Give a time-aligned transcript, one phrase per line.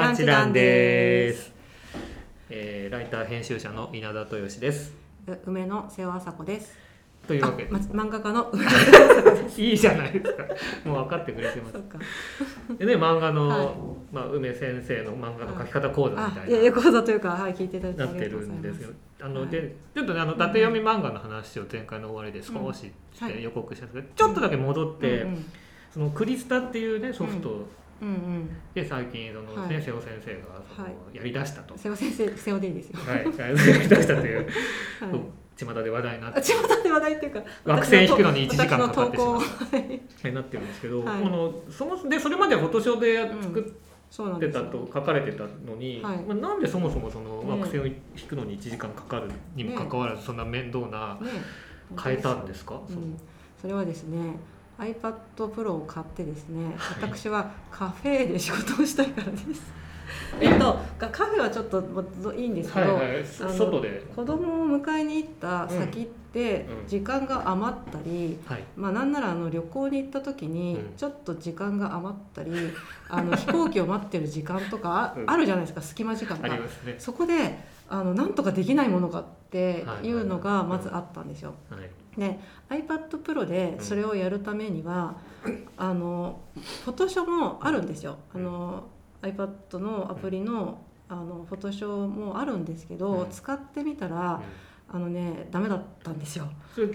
[0.00, 1.52] 団地団です。
[2.48, 4.94] えー、ライター編集者の稲田豊志です。
[5.44, 6.78] 梅野瀬尾麻子です。
[7.26, 8.52] というわけであ、ま、漫画家の。
[9.58, 10.44] いいじゃないですか。
[10.84, 12.78] もう分かってくれてます。
[12.78, 13.68] でね、漫画の、はい
[14.12, 16.80] まあ、梅先生の漫画の書き方講座みあた、いやいやいな。
[16.80, 18.94] 講座というか、はい、聞いていただいてあなってりがとうございまするんですよ。。
[19.20, 25.44] あの、はいで、ちょっとね、あの、伊達読み漫画の話を前回の終わりで少ししはいて予告したんですけど、ちょっとだけ戻って、うん
[25.92, 27.64] そのクリスタっていうね、ソフトうん、
[28.00, 31.80] うんで最近その、はいね、瀬尾先生がその、はいやりだしたとうん。。
[31.80, 33.00] 瀬尾先生、瀬尾でいいですよ。
[33.00, 34.46] はい、やりだしたという、
[35.00, 35.20] はい。
[35.56, 37.42] 巷で話題になってあ、巷で話題っていうか。
[37.64, 43.64] 惑星引くのに1時間かかってしまうはいなってるんですけど、はいこのそもでそれまではフォトショーで作っ
[44.10, 44.62] そうなんてた。
[44.62, 47.96] と書かれてたのに、はいまあ、なんでそもそもそのね惑星を引
[48.28, 51.30] くのに1時間かかるにもかかわらずそんな面倒なね。
[52.02, 53.16] 変えたんですか、う、そうん
[53.60, 54.36] それはですね
[54.78, 59.72] iPad Pro を買ってですね、私はカフェで仕事をしたいからです。
[60.40, 60.54] え。
[60.54, 61.82] っとカフェはちょっと
[62.34, 63.26] いいんですけど、はいはい。
[63.26, 66.06] 外で、子供を迎えに行った先っ
[66.86, 70.96] 時間が余ったり、はい、まあなんならあの旅行に行った時にうん。
[70.96, 72.50] ちょっと時間が余ったり、
[73.08, 76.60] あの飛行機を待ってる時間とかあるじゃないですか隙間時間あがね。
[76.98, 80.10] そこであのなんとかできないものかってい。
[80.10, 80.58] うのがはい。
[80.58, 81.54] はいはいまずあったんですよ。
[81.70, 85.16] はい、で iPad Pro でそれをやるためには、
[85.76, 86.40] あの
[86.84, 88.18] フォトショーもあるんですよ。
[88.34, 88.84] あの
[89.22, 93.30] iPad のアプリのあのフォトショーもあるんですけど、うん。
[93.30, 94.42] 使ってみたら
[94.90, 96.48] あのねダメだったんですよ。
[96.74, 96.88] それ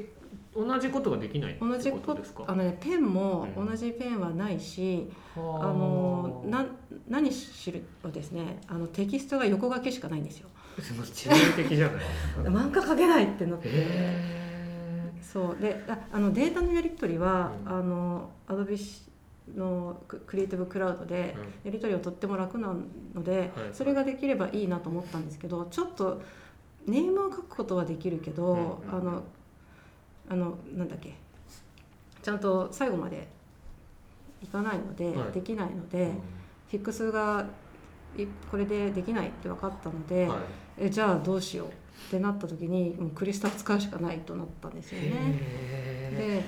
[0.55, 2.43] 同じことができない同じこことですか？
[2.47, 3.67] あのねペンもうん。
[3.67, 5.39] 同じペンはないし、あ。
[5.39, 6.65] あのな
[7.07, 10.49] 何しろですねあのテキストが横書きしかないんですよ。
[10.77, 12.01] 致命的じゃない
[12.45, 13.69] 漫画描けないってのって。
[13.71, 15.61] へそう。
[15.61, 17.71] でああのデータのやり取りは、うん。
[17.77, 18.77] あのアドビ
[19.55, 22.73] のククリエイティブクラウドでーやり取りはとっても楽な
[23.13, 23.49] ので、はい。
[23.73, 26.21] それができればいいなと思ったんですけどちょっと
[26.87, 29.23] ネームを書くことはできるけど、うんうんあの
[30.29, 31.13] あのなんだっけ。
[32.21, 33.27] ちゃんと最後まで
[34.41, 35.31] いかないので、はい。
[35.33, 36.11] できないので、
[36.69, 37.45] フィックスが
[38.17, 40.39] いこれでできないって分かったので、はい。
[40.77, 41.71] えじゃあどうしようっ
[42.09, 45.09] てなった時にもうクリスタル使うしかないとなったんですよね。
[45.11, 46.43] へ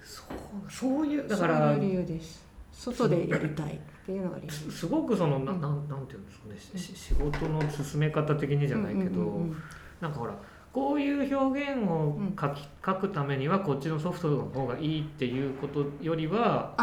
[0.00, 2.44] でーそうそういうだからが理由です。
[2.72, 4.70] 外でやりたいっていうのが理由す。
[4.70, 6.78] すごくそのなうんなんなんていうんですかね。
[6.78, 9.50] し仕事の進め方的にじゃないけど、うんうんうん。
[9.50, 9.56] うん
[10.00, 10.34] なんかほら
[10.72, 16.74] こういう表現を書き書くためにはこっちのソフトの方がいいっていうことよりは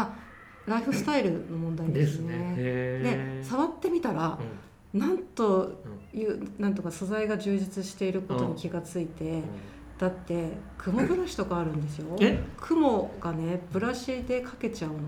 [0.64, 2.54] ライフスタイルの問題でですすね。
[2.56, 3.44] でー。
[3.44, 4.38] 触ってみたら
[4.94, 5.00] うん。
[5.00, 5.82] なんと
[6.14, 9.42] いうなんとか素材が充実していることに気がついて、
[9.98, 12.16] だって雲ブラシとかあるんですよ。
[12.20, 12.42] え？
[12.56, 14.98] 雲がねブラシでかけちゃうの。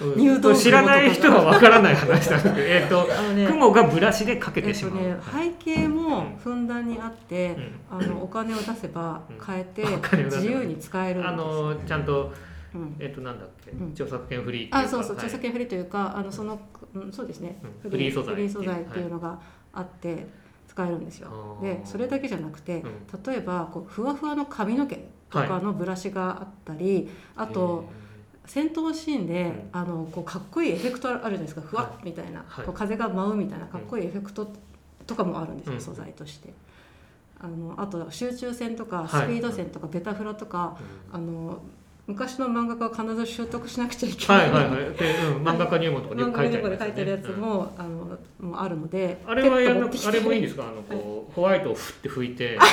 [0.00, 0.20] うん。
[0.20, 2.66] 入道知らない人はわからない話なんですけど。
[2.66, 5.02] えっとね雲がブラシでかけえっとてしまう。
[5.02, 7.56] ねはい背景もふんだんにあって、
[7.90, 7.98] うん。
[7.98, 9.44] あのお金を出せばうん。
[9.44, 9.84] 変えて
[10.24, 12.32] 自由に使えるんですあのちゃんと
[12.74, 12.96] うん。
[12.98, 13.90] えっとなんだっけ、うん。
[13.90, 14.86] 著作権フリーっていうか。
[14.86, 15.26] あそうそうはい。
[15.26, 16.60] 著作権フリーというか、あのその、
[16.94, 17.90] うん、そうですね、うん。
[17.90, 19.38] フリー素材フリー素材っていうのが
[19.72, 20.26] あって
[20.68, 21.28] 使えるんですよ、
[21.60, 23.32] あーでそれだけじゃなくて、うん。
[23.32, 24.96] 例えばこうふわふわの髪の毛
[25.30, 27.86] とかのブラシがあったり、あと
[28.52, 29.68] 戦闘シーンで、うん。
[29.70, 31.60] あのこうかっこいいエフェクトあるじゃないですか。
[31.60, 32.64] ふわっみたいな、はい。
[32.66, 34.50] こう風が舞うみたいなかっこいいエフェクト
[35.06, 35.80] とかもあるんですよ、うん。
[35.80, 36.52] 素材として。
[37.38, 39.08] あのあと集中線とかはい。
[39.08, 40.76] スピード線とかベタフラとか、
[41.12, 41.16] うん。
[41.16, 41.62] あの
[42.08, 44.48] 昔の漫画家は必ず習得しなくちゃいけはない。
[44.48, 44.94] い、はいはい。
[44.94, 46.78] で、うん、漫画家入門とかでよ漫く書いてありますよね。
[46.80, 50.64] 書いてるやつも、あのもあるのであれはやあれもいいんですか？
[50.64, 52.64] あのこうホワイトをふって拭いて あ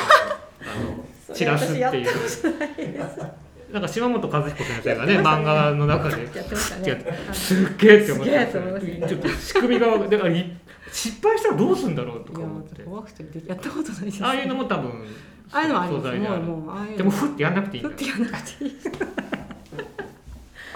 [1.29, 2.09] の散らすっていう
[3.71, 6.23] なんか島本和彦先生がね漫画の中で。
[6.23, 6.95] やってましたね。
[6.95, 9.07] てすっげえって思って。
[9.07, 10.57] ちょっと仕組みがだからい
[10.91, 12.83] 失敗したらどうするんだろうとか思って。
[12.83, 14.23] 怖くてでやったことないです。
[14.23, 15.05] ああいうのも多分
[15.51, 16.39] ああいうのもあります。
[16.39, 16.97] もうもうああいうの。
[16.97, 18.77] でもふってやんなくていいふってやんなくていい。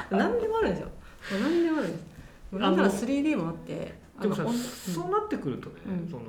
[0.09, 0.89] 何でもあるんですよ
[1.41, 3.94] 何でもあるんですなんなら 3D もあって。
[4.19, 4.45] あでもさ
[4.94, 6.09] そうなってくるとね、うん。
[6.09, 6.23] その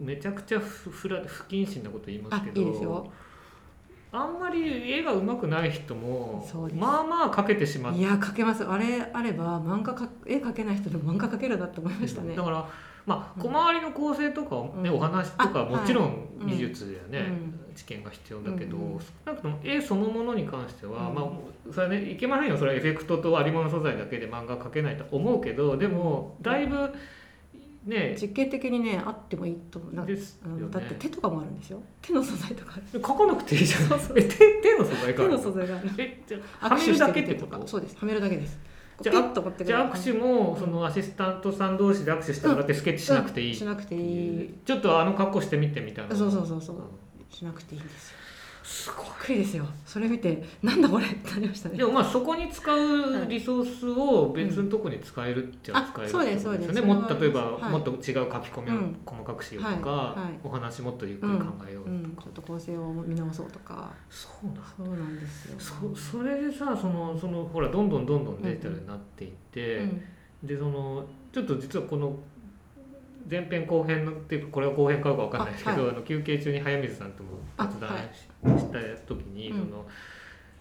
[0.00, 3.12] めちゃくちゃふふら不謹慎なこと言いますけどあいいですよ
[4.12, 8.64] あんまり絵が上手くない人もまあまあ描けてしまっていや描けます。
[8.64, 12.34] あれあれば漫画か絵描けない人でも漫画描けるなって思いましたね。
[12.34, 12.68] だから
[13.06, 13.42] まあうん。
[13.42, 14.96] 小回りの構成とか、ねうん。
[14.96, 16.10] お話とかあもちろんは
[16.44, 16.50] い。
[16.50, 17.74] 技術やね、うん。
[17.74, 18.98] 知見が必要だけど、うんうん。
[18.98, 21.14] 少なくとも絵そのものに関しては、うん。
[21.14, 22.56] まあそれはねいけませんよ。
[22.56, 26.92] それはエフェクトとありもの素材だけで漫画描けないと思うけどでもだいぶ
[27.84, 29.94] ね実験的にねあってもいいと思う。
[29.94, 30.68] なんかですよね。
[30.70, 33.00] だって手とかもあるんですよ手の素材とかある。
[33.00, 33.88] 描かなくていいじゃん。
[33.88, 35.90] そうそうえ手手の素材か手の素材がある。
[35.98, 37.66] えじゃあはめるだけってこと？
[37.66, 37.96] そうです。
[37.96, 38.58] はめるだけです。
[39.00, 39.32] じゃあ
[39.64, 44.54] じゃあ握手もそのアシスタントさん同士で握手してもらってスケッチしなくていい、しなくていい。
[44.64, 46.14] ちょっとあの格好してみてみたいな。
[46.14, 46.76] そうそうそうそう。
[47.34, 48.18] しなくていいんですよ
[48.70, 49.66] すごくりですよ。
[49.84, 51.76] それ見てなんだこれってなりましたね。
[51.76, 58.14] でもまあそこに使うリソースを別のとこに使えるっちゃ使えるってことですよね、もっと例えば、もっと違う書き
[58.48, 63.90] 込みを細かくしようとか、お話もっとゆっくり考えようとか、ちょっと構成を見直そうとか。
[64.08, 65.58] そうなんそうなんですよ。
[65.58, 69.84] そそれでさそのそのほらどんどんどんどんデジタルになっていって、
[70.44, 72.16] でそのちょっと実はこの
[73.28, 77.90] 前編後編のっていうかこれは後編かどうかわかんないですけどあ、はい、あの休憩中に早水さんとも雑談
[78.58, 79.86] した時に、その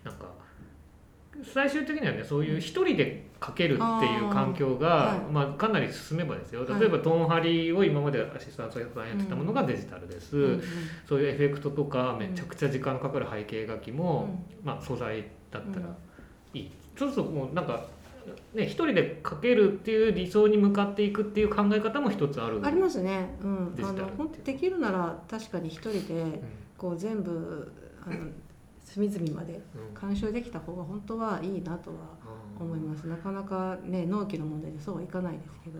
[0.04, 0.26] なんか
[1.44, 6.66] 最終的にはねそういう一人で書けるっていう環境が、はい、まあ、かなり進めばですよ。
[6.66, 10.64] 例えばトーン張りを今までアシスタントさんやってたものがデジタルです、うん、
[11.08, 14.30] そういうエフェクトとかめちゃくちゃ時間かかる背景書きも、
[14.62, 15.86] うん、まあ、素材だったら
[16.54, 17.86] いい、そうするともうなんか
[18.54, 26.42] ね、一人で書けるっていう理想に向かっていくっていう考え方も一つあるありますね、うん、あの本当できるなら確かに一人で
[26.78, 27.72] こう全部
[28.06, 28.16] あの
[28.84, 29.62] 隅々まで
[29.94, 31.98] 干渉できた方が本当はいいなとは
[32.60, 35.80] 思います、なかなかね納期の問題でそうはいかないですけど、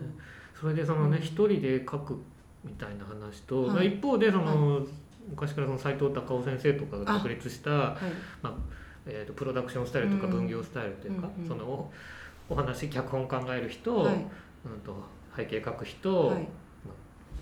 [0.58, 2.22] それでそのね一、人で書く
[2.64, 4.86] みたいな話と、はい、一方でその、はい、
[5.28, 8.54] 昔からその斎藤隆夫先生とかが確立した、はい、まあ
[9.06, 11.90] えーと、プロダクションスタイルとか分業スタイルというか、うんうん、その
[12.50, 14.22] お話脚本考える人、はい、うん
[14.84, 14.94] と
[15.34, 16.36] 背景書く人、はい、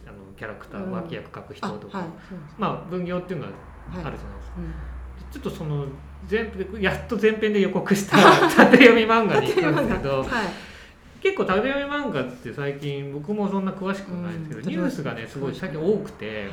[0.07, 2.05] あのキャラクター脇役書く人とか、
[2.59, 3.53] まあ分業っていうのは
[3.93, 4.57] あるじゃないですか。
[5.33, 5.87] ちょっとその
[6.31, 6.51] 前
[6.81, 8.17] やっと前編で予告した
[8.55, 10.27] 縦読み漫画に行くんですけど、
[11.21, 16.51] 結構縦読み漫画って最近僕もそんな詳しくないんですけど、ニュースがねすごい最近多くて。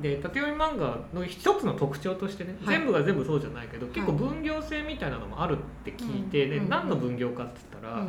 [0.00, 8.06] で縦読み漫画の一つの特徴としてね、はい、全部が全部そうじゃないけど、結構分業制みたいなのもあるって聞いて、で、何の分業かって言ったら、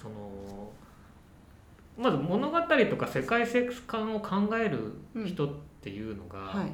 [0.00, 0.70] その
[1.96, 3.46] まず物語とか世界
[3.86, 4.92] 観を考える
[5.26, 5.50] 人っ
[5.80, 6.66] ていうのが、はい、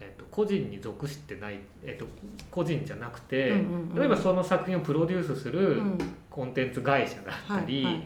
[0.00, 2.06] えー、と個人に属してない、えー、と
[2.50, 3.62] 個人じゃなくて、
[3.94, 5.80] 例えばその作品をプロデュースする
[6.30, 8.04] コンテンツ会社だったり。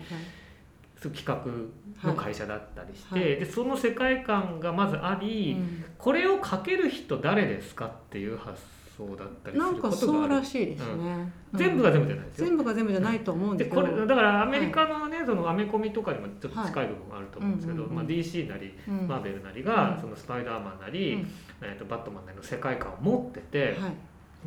[1.08, 3.30] 企画の会社だったりして、はい。
[3.30, 8.60] はい、でその世界観がまずあり、うん、これを書ける人誰ですかっていう発
[8.96, 9.88] 想だったりすることがある。
[9.88, 12.46] なんかそうらしいですね、うん、全部が全部じゃないですよ。
[12.46, 21.24] 全部が全部じゃないと思うんですけどこれだからアメリカのね、はい、そのアメコミとかにもちょっと近い部分があると思うんですけど、まあ、DC なり、うん、マーベルなりが、そのスパイダーマンなり、
[21.62, 23.76] えー、とバットマンなりの世界観を持ってて、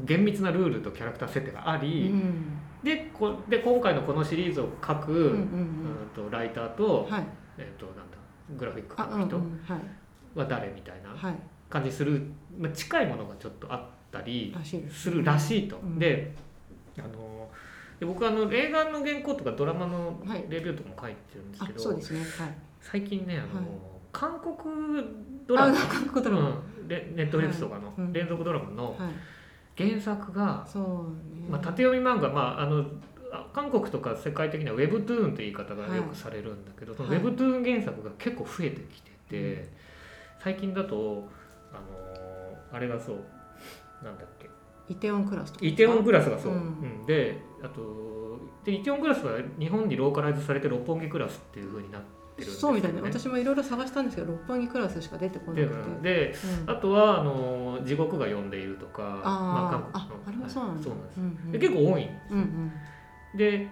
[0.06, 2.14] 厳密なルールとキャラクター設定があり、
[2.84, 5.42] でこで今回のこのシリーズを書く、うんうんうん、
[6.14, 7.24] とライターと,、はい。
[7.58, 8.18] えー、となんだ
[8.58, 9.42] グラフィック描く人
[10.36, 11.16] は誰みたいな
[11.70, 12.22] 感じする、
[12.58, 13.82] まあ、近いものがちょっとあっ
[14.12, 14.56] たり
[14.92, 15.10] す。
[15.10, 15.80] るらしいと。
[15.98, 16.34] で
[16.98, 17.50] あの
[18.00, 22.20] で僕はあの映画の原稿とかドラマのレビューとかも書いてるんですけど、そうですね。
[22.20, 22.28] はい、
[22.82, 23.62] 最近ねあの、
[24.12, 24.58] 韓国
[25.48, 26.52] ドラマ韓国ドラマ、う
[26.84, 29.12] ん、ネットフリックスとかの連続ドラマの、はい
[29.78, 30.82] 原作が、ね。
[31.50, 32.86] まあ、縦読み漫画、まあ、あの
[33.54, 39.68] 韓国とか世界的にはウェブトゥーンという言い方がよくされるんだけど、はい、そのウェブトゥーン原作が結構増えてきてて、はい、
[40.44, 41.28] 最近だと
[41.72, 43.16] あのあれがそう
[44.04, 44.50] なんだっけ。
[44.90, 53.02] イテオンクラスイテオンクラスがそう、うん、うん、であとでイテオンクラスは日本にローカライズされて六本木クラスっていうふうになってってるんですよ、ね、そうみたいな。
[53.02, 56.02] 私もいろいろ探したんですけど六本木クラスしか出てこなくて。
[56.02, 56.36] で、
[56.66, 60.16] うん、あとはあの地獄が呼んでいるとかあ、まあ、韓国の。
[60.16, 63.68] ああれもそうなんです、はい、そうなんです、うんうん、で結構多いんです、うんうん、で、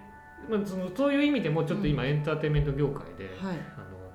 [0.49, 3.57] まあ、そのそういう意味でもちょっと今エンターテインメント業界で、うん、あの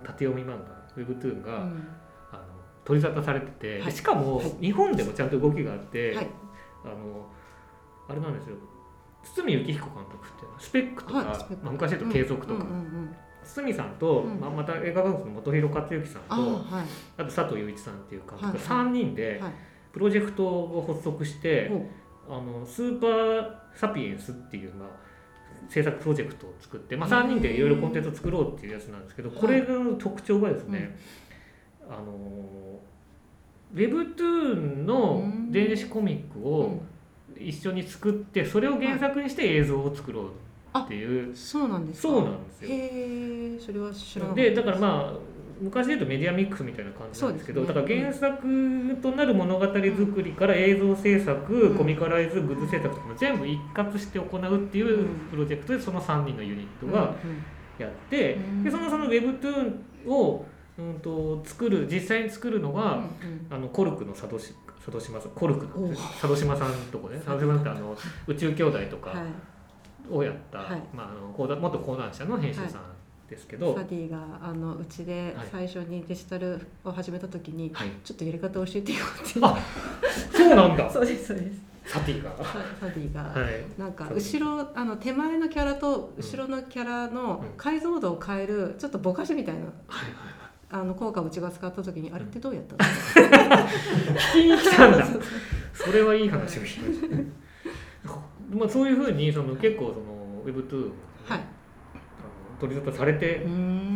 [0.05, 0.55] 縦読み漫画
[0.97, 1.89] ウェブトゥーンが、うん、
[2.33, 2.43] あの
[2.85, 6.29] 取り沙汰されてて、はい、しかも日本でもちゃんと動きがあって、はい、
[6.85, 7.29] あの
[8.09, 8.57] あれなんですよ。
[9.23, 13.17] 堤幸彦監督ってスペックとか、はい、まあ、昔だと継続とか、うんうんうん
[13.55, 16.87] 堤さんと、うん、まあ、また映画監督の本広克之さんとあはい、
[17.17, 19.41] あと佐藤雄一さんっていう監督、はい、3人で
[19.93, 21.83] プロジェクトを発足して、はい、
[22.29, 24.89] あのスーパーサピエンスっていう、まあ、
[25.69, 30.97] 制作プロジェクトを作って、まあ、3人でいろいろコンテンツを作ろうっていうやつなんですけどこれの特徴がですね、
[31.89, 32.81] あの
[33.75, 36.83] ウェブトゥーンの電子コミックを
[37.39, 40.46] 一緒に作ってそれを原作にして映像を作ろうって
[40.95, 41.35] いう。
[41.37, 42.69] そうなんですそうなんですよ。
[42.71, 42.91] へ
[43.57, 57.15] えそれは知らないでだからまあ昔で言うとメディアミックスみたいな感じなんですけど、ね、だから原作となる物語作りから映像制作、うん、コミカライズグッズ制作とかも全部一括して行うっていうプロジェクトでその3人のユニットが
[57.79, 60.45] やって、うん、でそのその Webtoon を
[60.79, 65.67] うんと作る実際に作るのが、うんうん、あのコルクの佐渡島さんコルク
[66.21, 67.17] 佐渡島さんとこね。
[67.17, 69.27] 佐渡島さんってあの宇宙兄弟とか、はい
[70.11, 70.83] をやった、はい。
[70.95, 72.83] まあ、あの講談元講談社の編集さん
[73.29, 79.59] ですけど、サディがあのうちで最初にデジタルを始めた時に、はい、ちょっとやり方を教えてよってあ
[80.33, 80.89] そうなんだ。
[80.91, 81.61] そうですそうです。
[81.87, 82.31] サティが。
[82.39, 82.45] サ
[82.81, 83.65] サディが、はい。
[83.79, 87.57] なんか後ろあの手前のキャラとうん後ろのキャラのうん。
[87.57, 92.91] 解像度を変えるちょっとぼかしみたいなはいはいあの効果をうちが使った時にあれってどうやったの、
[94.19, 95.07] 聞きに来たんだ。
[95.73, 97.17] それはいい話を聞きました。
[97.17, 97.25] ね
[98.51, 100.91] まあそういうふうにその結構その Web2
[101.27, 101.41] はい。
[102.59, 103.47] 取り沙汰されて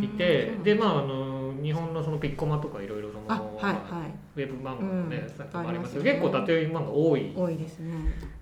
[0.04, 4.40] いてでまああの日本のそのピッコマとかいろいろそのあはいはい。
[4.40, 6.12] ウェブ漫画のね、うんサイトもありますけど、ね。
[6.12, 7.32] 結構縦読み漫画多い。
[7.34, 7.94] 多いですね。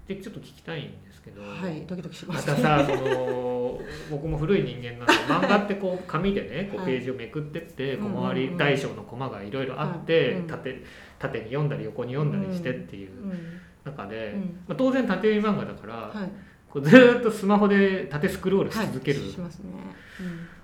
[0.06, 5.12] でちょっと聞きたいんですけど、はいドキドキしまますたねさその 僕も古い人間なんで
[5.46, 6.92] 漫画ってこう紙でねこうはい。
[6.94, 10.82] ページをめくってって小回り大小のコマがいろいろあって、縦
[11.18, 14.40] 縦に読んだり横に読んだりしてっていううん中で、うん。
[14.68, 16.30] まあ、当然縦読み漫画だから、はい。
[16.70, 19.73] こうずーっとスマホで縦スクロールしはい続ける、しますね。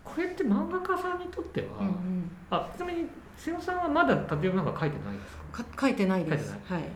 [0.05, 1.93] これって漫画家さんにとっては、うんうん。
[1.93, 3.07] うんあちなみに
[3.37, 5.65] 瀬尾さんはまだ縦読み漫画書いてないですか？
[5.65, 6.55] か書いてないです。
[6.69, 6.89] 書いはい。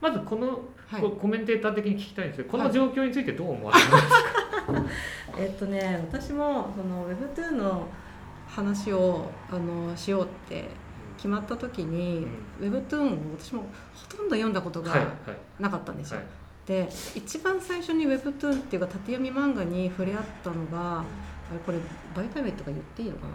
[0.00, 1.02] まずこの、はい。
[1.02, 4.84] コメンテーター的に聞きたいんですけどこのはい状況についてどう思われますか、
[5.38, 7.86] えっとね私もその Web2 の
[8.48, 10.68] 話をあのしようって
[11.24, 12.26] 決まった時に、
[12.60, 13.62] Webtoon を私も
[13.94, 15.06] ほとんど読んだことはいはい。
[15.06, 15.08] が
[15.58, 16.18] なかったんですよ。
[16.18, 16.26] はい。
[16.66, 21.02] で一番最初に Webtoon っていうか縦読み漫画に触れ合ったのがあ
[21.52, 21.78] れこれ
[22.14, 23.26] 媒体名とか言っていいのか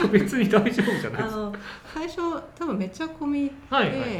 [0.00, 0.08] な？
[0.08, 1.34] 別に大丈夫じゃないです。
[1.34, 1.36] か。
[1.36, 1.54] あの
[1.92, 2.16] 最初
[2.54, 4.16] 多分めちゃ込みはいはいはいはい。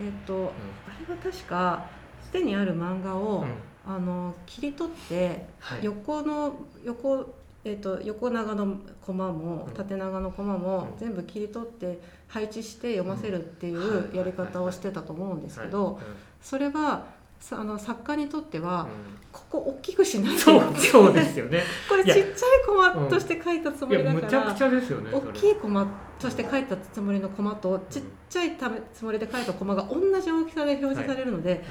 [0.00, 0.52] えっ、と、
[0.86, 1.84] あれは確か
[2.22, 3.92] すでにある漫画を、うん。
[3.92, 5.80] あの切り取ってはい。
[5.82, 6.54] 横の
[6.84, 9.74] 横えー、と横長のコマもうん。
[9.74, 10.98] 縦長のコマもうん。
[10.98, 16.04] 全部切り取って配置して読ませるっていうやり方をしてたと思うんですけどはい。
[16.40, 17.06] それは
[17.40, 19.18] さあの作家にとってはうん。
[19.30, 21.62] ここ大きくしないでそうそうですよね。
[21.88, 22.26] これちっちゃい
[22.66, 25.10] コマとして書いたつもりだからむちゃくちゃですよね。
[25.12, 25.86] 大きいコマ
[26.18, 31.62] として書いたつもりのコマとちっちゃいためつもりで書いたコマが同じ大きさで表示されるので、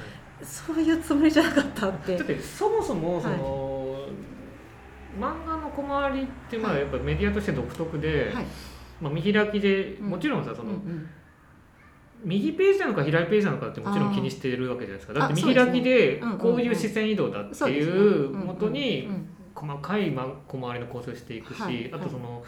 [0.42, 2.16] そういうつもりじゃなかったって。
[2.16, 4.06] だってそもそもその、
[5.16, 6.80] 漫画の小回りってまあはい。
[6.82, 8.46] やっぱメディアとして独特で、はい。
[9.00, 10.10] まあ見開きでうん。
[10.10, 11.08] もちろんさその、うんうん。
[12.24, 15.12] 右ページなのか左ページなのかってもちろん気にしてるわけじゃないですか。
[15.14, 19.28] だって見開きでうんうんうんこういう視線移動だっていううんうんもとにうん。
[19.54, 21.90] 細かいま小回りの構成をしていくし、はい。
[21.92, 22.44] あとその、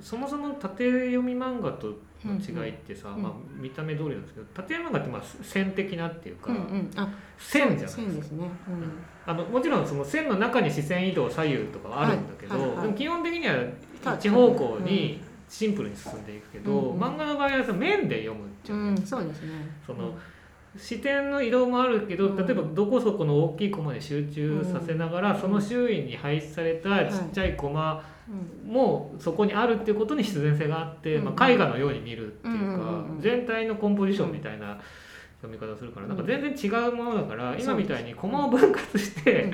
[0.00, 1.94] そもそも縦読み漫画と
[2.26, 6.90] の違いってさ、うんまあ、見た目通りなんですけど縦読み漫画ってまあ線的なっていうか、うんうん。
[6.96, 7.08] あ
[7.38, 8.02] 線じゃないですか。
[8.02, 8.48] 線ですね、
[9.26, 13.54] あのもちろんその線の中に視線移動左右とかはあるんだけど、はいはいはいでも基本的には
[14.02, 17.00] た一方向にシンプルに進んでいくけど、うんうん。
[17.00, 19.52] 漫画の場合はさ面で読むじうん、ゃないうん、そうですね。
[19.86, 20.12] その
[20.78, 22.36] 視点の移動もあるけどうん。
[22.36, 25.40] 例えばどこそこの大きいコマに集中させながら、うん。
[25.40, 28.02] その周囲に配置されたちっちゃいコマ
[28.66, 28.72] うん。
[28.72, 31.24] もそこにあるっていうことに必然性があって、うん。
[31.24, 33.20] まあ、絵画のように見るっていうか、うんうんうんうん。
[33.20, 34.78] 全体のコンポジションみたいな
[35.42, 39.52] 読み方をするから、なんか全然違うものだから、今みたいにコマを分割して、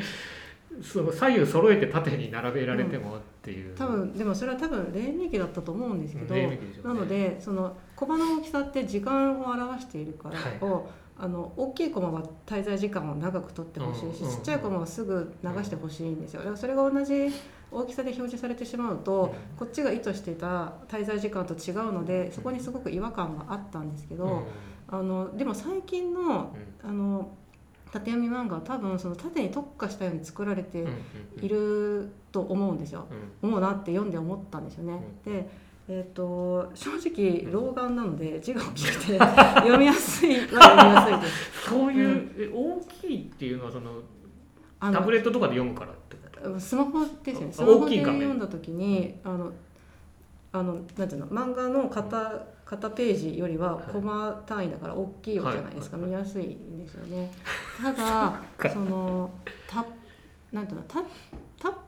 [0.83, 3.75] その左右揃えて縦に並べられてもっていう。
[3.77, 6.59] 多分でもそれは多分黎明期だったと思うんですけど、うね。
[6.83, 16.41] なのでそのコマの大きさって時間を表しているからを、あの大きいコマは滞在時間を長く取ってほしいし、ちっちゃいコマはすぐ流してほしいんですよ。
[16.41, 17.33] だからそれが同じ
[17.71, 24.45] 大きさで表示されてしまうと、うんこっちが意図していた滞在時間と違うのでそこにすごく違和感があったんですけど、うん。
[24.89, 27.31] あのでも最近のあの
[27.93, 30.85] 縦読み漫画は多分その縦に特化したように作られて
[31.41, 33.07] いると思うんですよ。
[33.43, 33.51] うん。
[33.51, 35.01] 思うなって読んで思ったんですよね。
[35.25, 35.49] で、
[35.87, 41.69] えー、と正直老眼なので字が大きくて読みやすいは読みやすいです。
[41.69, 44.01] そういう、え大きいっていうのはその
[44.81, 46.61] あのタブレットとかで読むからってこと？
[46.61, 47.47] スマホですよね。
[47.51, 49.53] あスマホで読んだ時にあの
[50.53, 53.93] あのなんていうの漫画の片片ページよりははい。
[53.93, 56.07] コマ単位だから大きいじゃないですか、はい。
[56.07, 57.31] 見やすいんですよね。
[57.83, 59.31] ただかその
[59.69, 59.85] タ
[60.51, 61.05] なんていうのタタッ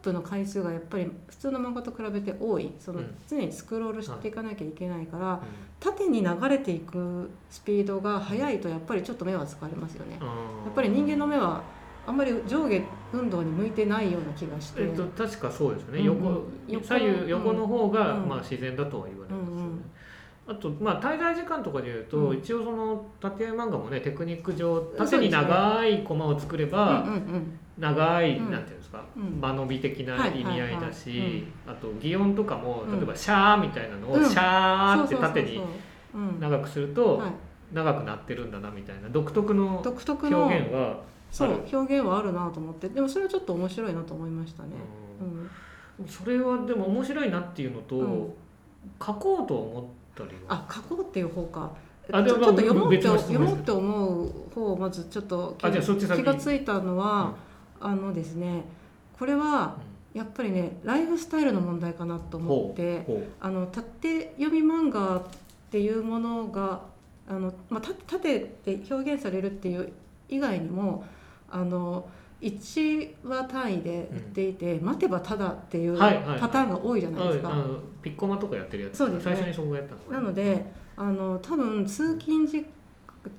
[0.06, 2.72] プの回数がやっぱり普通の漫画と比べて多い。
[2.78, 5.40] そのうん常にスクロールしていかなきゃいけないから、うん。
[5.80, 10.18] 縦に流れていくスピードが速いとやっぱりちょっと目は疲れますよね。
[10.20, 10.26] や
[10.70, 11.62] っぱり人間の目は
[12.06, 12.82] あんまり上下
[13.12, 16.08] 運動に向いてないような気がして、えっと、確かそうですよね、うん。
[16.08, 16.86] うん横横。
[16.86, 18.28] 左右横の方が、うん。
[18.28, 19.82] まあ、自然だとは言われますよね、うんうん。
[20.48, 22.38] あと、まあ、滞在時間とかでいうと、うん。
[22.38, 29.40] 一応その縦絵漫画もねテクニック上縦に長いコマを作れうんば、うんうん長い、うんなんていうんですか、うん。
[29.40, 32.96] 間延び的な意味合いだし、あと擬音とかもうん。
[32.96, 34.24] 例えば「シャー」みたいなのを「うん。
[34.24, 35.62] シャー」って縦に
[36.14, 36.40] うん。
[36.40, 37.30] 長くするとはい。
[37.72, 41.00] 長くなってるんだなみたいな独特の独特の表現は
[41.32, 42.88] そう表現はあるなと思って。
[42.88, 44.68] でもそれはちょっと面白いなと思いましたね。
[45.98, 48.32] うん、それはでも面白いなっていうのと、うん、
[49.04, 50.64] 書こうと思ったりは？
[50.68, 51.72] あ書こうっていう方か。
[52.12, 55.64] あちょっと読もうって読もうって思う方をまずちょっと気
[56.22, 57.34] がついたのは、うん、
[57.80, 58.64] あのですね
[59.18, 59.76] これは
[60.14, 63.06] やっぱりねライフスタイルの問題かなと思って
[63.40, 65.22] あの縦読み漫画っ
[65.70, 66.80] ていうものが
[67.28, 69.92] あの、まあ、縦で表現されるっていう
[70.28, 71.04] 以外にも
[71.50, 72.08] あの
[72.40, 77.54] 1話単位で売っていて、うん、待てばただっていうパターンが多いじゃないですか。
[78.02, 78.98] ピッコマとかやってるやつ。
[78.98, 80.66] そうです、ね、最初にそこやったなので
[80.96, 82.66] あの多分通勤時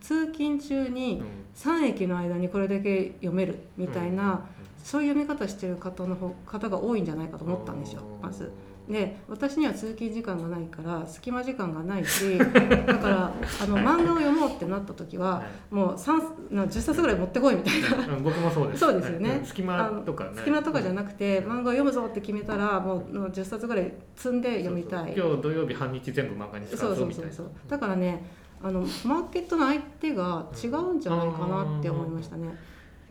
[0.01, 1.21] 通勤中に
[1.55, 4.39] 3駅の間にこれだけ読めるみたいな、うん、
[4.83, 6.15] そういう読み方してる方の
[6.45, 8.51] 方が多いんじゃないかと思ったんですよまず。
[8.89, 18.79] で私には通勤時間がないから隙間時間がないし だからあの漫画を読もうってなった時は、もう10冊ぐらい持ってこいみたいな、僕もそうです。
[18.85, 25.13] そうですよね、隙間とか、ね、隙間とかじゃなくて、漫画を読むぞって決めたらもう10冊ぐらい積んで読みたい。
[25.17, 27.31] 今日土曜日半日全部漫画に使うぞみたいな。
[27.31, 27.69] そうそうそう。
[27.69, 28.23] だからね
[28.61, 32.47] あのマーケットの相手が違うんじゃないかなって思いましたね、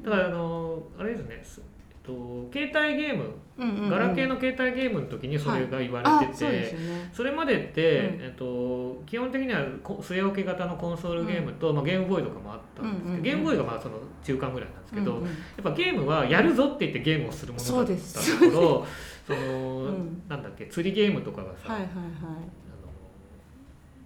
[0.02, 1.76] だからあのあれですね。
[2.06, 3.24] と携帯ゲーム、
[3.58, 9.60] うんうんうん、ガラケーの携帯ゲームの時にそれが言われてて、はいそね、それまでって、うん、えっと、基本的には
[10.00, 15.34] 据え置き型のコンソールゲームと、うん、まあ、ゲームボーイとかもあったんですけど、うんうん、ゲームボーイがまあその中間ぐらいなんですけど、うんうん、やっ
[15.64, 18.86] ぱゲームはやるぞって言ってゲームをするものだったところ
[19.26, 19.92] その、
[20.28, 22.65] なんだっけ釣りゲームとかがさ、はいはいはい、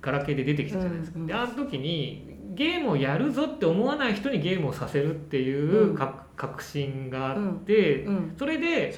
[0.00, 1.19] ガラケーで出てきたじゃないですか。
[1.26, 5.97] であの時にゲームをやるぞって思わない人にゲームをさせるっていう
[6.37, 8.07] 確信があって、
[8.38, 8.97] それで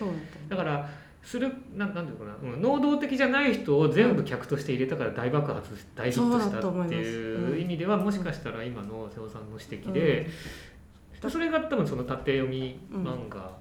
[0.48, 0.88] だから
[1.22, 10.28] するなんなんていうかな、うん、能動的じゃない人を全部客として入れたから大爆発大ヒットしたっていう意味ではもしかしたら今の瀬尾さんの指摘で、
[11.28, 13.52] それが多分その縦読み漫画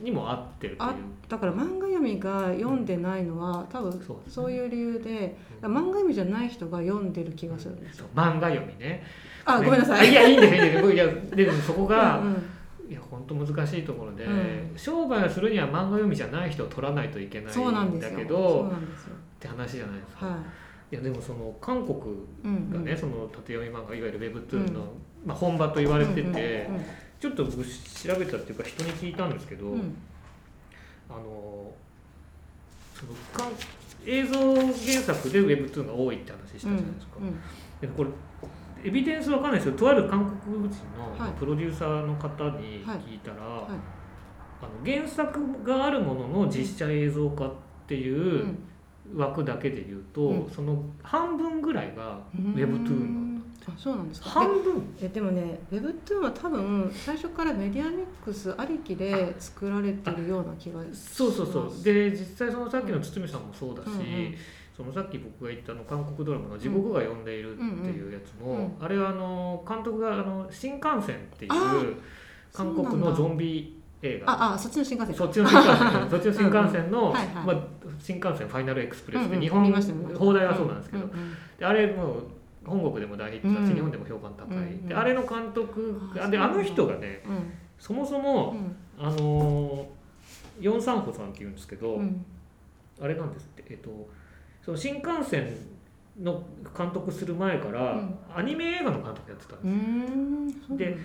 [0.00, 0.90] にも合ってるという、
[1.28, 9.04] だから漫画読みが読んでないのは、多分そういう理由で、漫画読みじゃない人が読んでる気がするんですよ、漫画読みね。
[9.44, 9.80] あ、ごめん。
[9.80, 10.10] なさい。
[10.10, 10.94] いやいいんですいいんです。
[10.94, 12.22] いやでもそこが、
[12.90, 20.26] いや本当難しいところで、うん、商売をするには漫画読みじゃない人を取らないといけないんだけどって話じゃないですか。
[20.26, 20.38] は
[20.90, 22.10] い、いやでもその韓国がね、
[22.42, 24.86] うんうん、その縦読み漫画いわゆる Webtoon の、うん、
[25.24, 26.84] まあ、本場と言われてて、うんうんうん、
[27.20, 29.94] ちょっと僕調べたっていうか人に聞いたんですけど、うん、
[31.10, 31.70] あの
[32.94, 33.52] その
[34.06, 34.70] 映像原
[35.02, 37.16] 作で Webtoon が多いって話したじゃないですか。
[37.82, 38.10] でこれ
[38.82, 43.70] エビデンスわかんないですけどとある韓国人のプロデューサーの方に聞いたら、はい。
[43.72, 43.80] はい、
[44.62, 47.52] あの原作があるものの実写映像化っ
[47.86, 48.56] ていう
[49.14, 53.29] 枠だけで言うと、うん、その半分ぐらいが Webtoon なん
[53.74, 54.30] あそうなんですか。
[54.30, 54.94] 半分。
[55.00, 61.82] えでもね Webtoon は多分最初からメディアミックスありきで作られてるような気がそうそうそう。
[61.82, 64.34] で実際そのさっきの堤さんもそうだし、うんうんうん。
[64.76, 71.50] そのさっき僕が言ったの韓国ドラマの「地獄が呼んでいる」っていうやつも、あれはあの監督があの新幹線っていう
[72.52, 74.32] 韓国のゾンビ映画。
[74.32, 76.08] ああそっちの新幹線そっちの新幹線。
[76.10, 77.56] そっちの新幹線の、まあ、
[77.98, 79.70] 新幹線ファイナルエクスプレスで、日本、
[80.18, 81.04] 放題はそうなんですけど、
[81.58, 82.22] であれもう
[82.70, 87.22] 本国でも大ヒットだし、日本でも評判高い、であれの監督であの人がね、
[87.78, 88.56] そもそも、
[88.98, 89.86] あの
[90.60, 92.00] ヨン・サンホさんっていうんですけど、
[93.00, 93.64] あれなんですって。
[93.70, 94.08] えっと
[94.62, 95.56] その新幹線
[96.20, 96.42] の
[96.76, 100.76] 監督する前から、アニメ映画の監督やってたんですよ。
[100.76, 100.98] で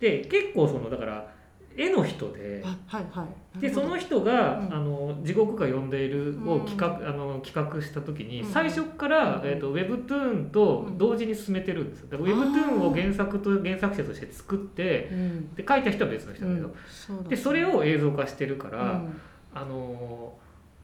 [0.00, 1.31] で結構そのだから
[1.76, 12.08] 絵の人ではいはい、でその人が、うん、あの「地獄が呼んでいる」を企画,、あの企画した時に、最初から、えーと、Webtoon と同時に進めてるんですよ。
[12.10, 15.10] だから Webtoon を原作と原作者として作って、
[15.56, 19.02] で書いた人は別の人だけど、そでそれを映像化してるから、
[19.54, 20.34] あの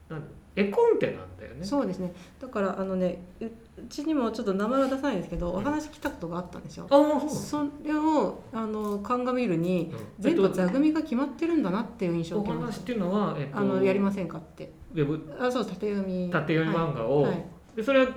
[0.09, 0.23] なん
[0.55, 1.63] 絵コンテなんだよね。
[1.63, 2.13] そうですね。
[2.39, 3.45] だからあのねう
[3.87, 6.87] ちにもちょっと名前は出さないんですけど、お話来たことがあったんですよ。
[6.89, 14.73] あそれをあの鑑みるに、全部座組が決まってるんだなっていう印象を受けましお話っていうのは、えっと、あのやりませんかって。
[14.93, 15.37] ウェブ？
[15.39, 16.29] あそう縦読み。
[16.31, 18.11] 縦読み漫画を、はい、でそれは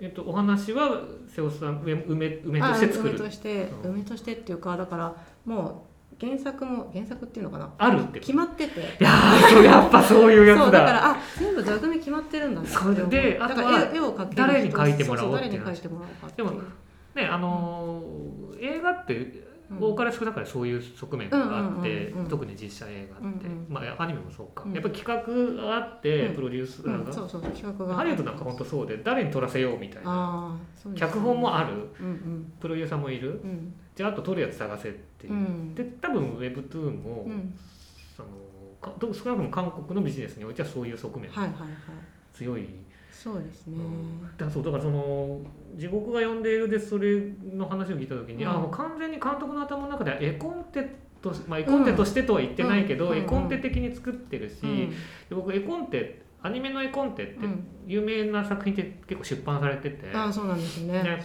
[0.00, 3.14] えっと、お話は瀬尾さん梅梅梅として作る。
[3.14, 5.14] 梅として、梅としてっていうかだから
[5.44, 7.72] もう原作も原作っていうのかな？
[7.78, 8.80] あるって決まってて。
[8.80, 10.70] いやーやっぱそういうやつだ。
[10.70, 12.64] だからあ全部座組決まってるんだ。
[12.64, 16.50] それであとは絵を描け誰に描いてもらおうって誰に描いてもらおうかでも
[17.14, 19.44] ねあのー、映画って
[19.80, 30.56] 多かれ少なかれそういう側面があって、特に実写映画って、まあ、アニメもそうか、やっぱり企画があって、プロデュースが、そうそう企画がハリウッドなんか本当そうで誰に撮らせようみたいな。
[30.94, 31.88] 脚本もある、
[32.60, 33.40] プロデューサーもいる、
[33.94, 35.74] じゃああと撮るやつ探せっていう、うん。
[35.74, 37.54] で多分 Webtoon も、うん。
[38.16, 38.28] その
[39.00, 41.68] 少なくとも韓国のビジネスにおいてはそういう側面はいはいはい。
[42.36, 42.66] 強い、
[43.12, 43.78] そうですね、
[44.36, 45.40] だからそうだからその
[45.76, 47.20] 地獄が呼んでいるでそれ
[47.54, 48.50] の話を聞いた時に、うん。
[48.50, 53.18] あもう完全に監督の頭の中では絵コンテとし、まあ、絵コンテとしてとは言ってないけど、うん。
[53.18, 54.90] 絵コンテ的に作ってるし、うん。
[54.90, 54.96] で
[55.30, 57.66] 僕絵コンテアニメの絵コンテってうん。
[57.86, 61.02] 有名な作品って結構出版されてて、あそうなんですね。
[61.02, 61.22] ね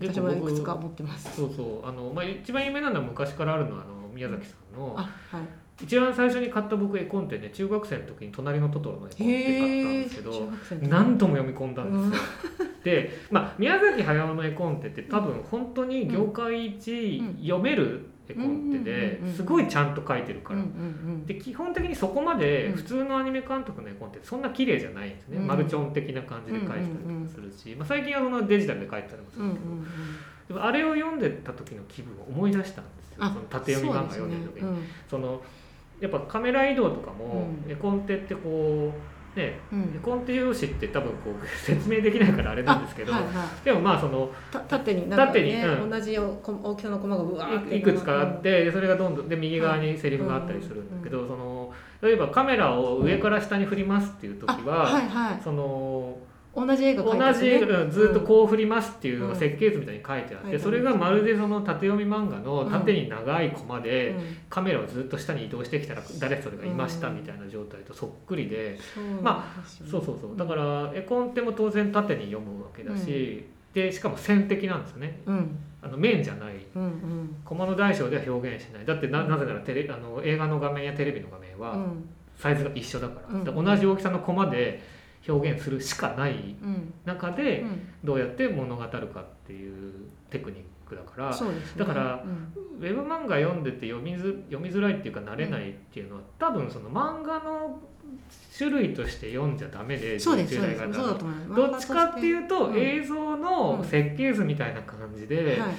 [0.00, 1.36] そういうのって私もいくつか持ってます。
[1.36, 1.86] そうそう。
[1.86, 5.64] あの、まあ、一番有名なのは昔からあるのはあの宮崎さんの、あはい。
[5.82, 12.24] 一番最初に買った僕絵コンテね中学生の時に「隣のトトロ」の絵コンテ買ったんですけど何度も読み込んだんですよ。
[12.60, 12.82] うん。
[12.84, 17.42] で、まあ、宮崎駿の絵コンテって多分本当に業界一うん。
[17.42, 20.60] 読める絵コンテうんうんうんうんですごいちゃんと描いてるから。
[20.60, 22.76] うんうんで基本的にそこまでうん。
[22.76, 25.46] 普通のアニメ監督の絵コンテそんな綺麗じゃないんですね、うん。
[25.46, 29.60] マルチョン的な感じで描いてたりとかするし、まあ、最近はそのデジタルで描いてたりもすうんうんる
[30.48, 33.16] けど、でもあれを読んでた時の気分を思い出したんですよ。
[33.20, 34.60] あその縦読み漫画読んでる時に。
[34.60, 34.88] そうですね。
[35.08, 35.42] その
[36.00, 37.70] やっぱカメラ移動とかもうん。
[37.70, 39.82] 絵コンテってこうねうん。
[39.82, 43.30] うん絵コンテ用紙って多分こう 説明できないからあれなんですけど、はいはい。
[43.64, 45.90] でもまあそのた縦にね、縦にうん。
[45.90, 47.76] 同じ大きさのコマがぶわーって。
[47.76, 55.40] いいくつかあってそれがどんどんで右側にセリフがあったりするんだけど、その例えばカメラを上から下に振りますっていう時あは、はいはい。
[55.42, 56.16] その
[56.56, 60.60] 同じ映画同じ、うんずっとこう振りますっていうのが設計図みたいに書いてあって、うん。
[60.60, 64.36] それがまるでその縦読み漫画の縦に長いコマで、うん。
[64.48, 68.78] カメラをずっと下に移動してきたら誰それがいましたみたいな状態とそっくりで、
[69.20, 75.20] まあそうそうそうだから絵コンテも当然縦に読むわけだし、でしかも線的なんですよね。
[75.26, 75.58] うん。
[75.82, 76.54] あの面じゃない。
[76.74, 77.36] うんうん。
[77.44, 78.86] コマの大小では表現しない。
[78.86, 82.08] だってななぜならテレあの映画の画面やテレビの画面はうん。
[82.36, 83.44] サイズが一緒だから、うん。
[83.44, 84.82] で同じ大きさのコマで
[85.26, 86.92] 表現するしかないうん。
[87.04, 87.88] 中でうん。
[88.04, 89.92] どうやって物語るかっていう
[90.30, 91.36] テクニックだから、ね。
[91.76, 92.52] だからうん。
[92.80, 97.80] ウェブ漫画読んでて読みず読みづらいっていうか慣れないっていうのは多分その漫画の
[98.56, 100.58] 種類として読んじゃダメでそうです10
[100.94, 101.54] そうです。
[101.54, 102.78] どっちかっていうとうん。
[102.78, 105.70] 映像の設計図みたいな感じではい。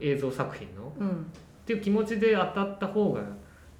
[0.00, 1.08] 映像作品のうん。
[1.08, 1.12] っ
[1.64, 3.20] ていう気持ちで当たった方が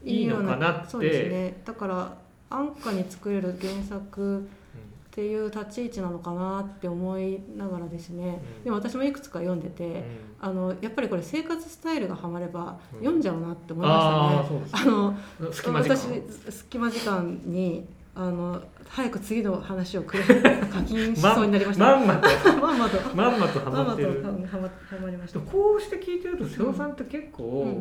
[0.05, 0.91] いいのかなって。
[0.91, 1.61] そうですね。
[1.65, 2.17] だから
[2.49, 4.47] 安価に作れる原作
[5.13, 8.65] っていう立ち位置なのかなって思いながらですね、うん。
[8.65, 10.03] でも私もいくつか読んでて、うん。
[10.41, 14.69] あのやっぱりこれ生活スタイルがはまればうん読んじゃうなって思いましたね。
[14.73, 21.85] あの隙間時間私隙間時間にあの早く次の話をくれ課金しそうになりました。
[21.85, 22.29] まんまと。
[22.57, 23.17] まんまと。
[23.17, 24.23] まんまとハマってる。
[24.23, 24.71] はまは
[25.03, 25.41] まりました。
[25.41, 27.77] こうして聞いてると瀬尾さんって結構、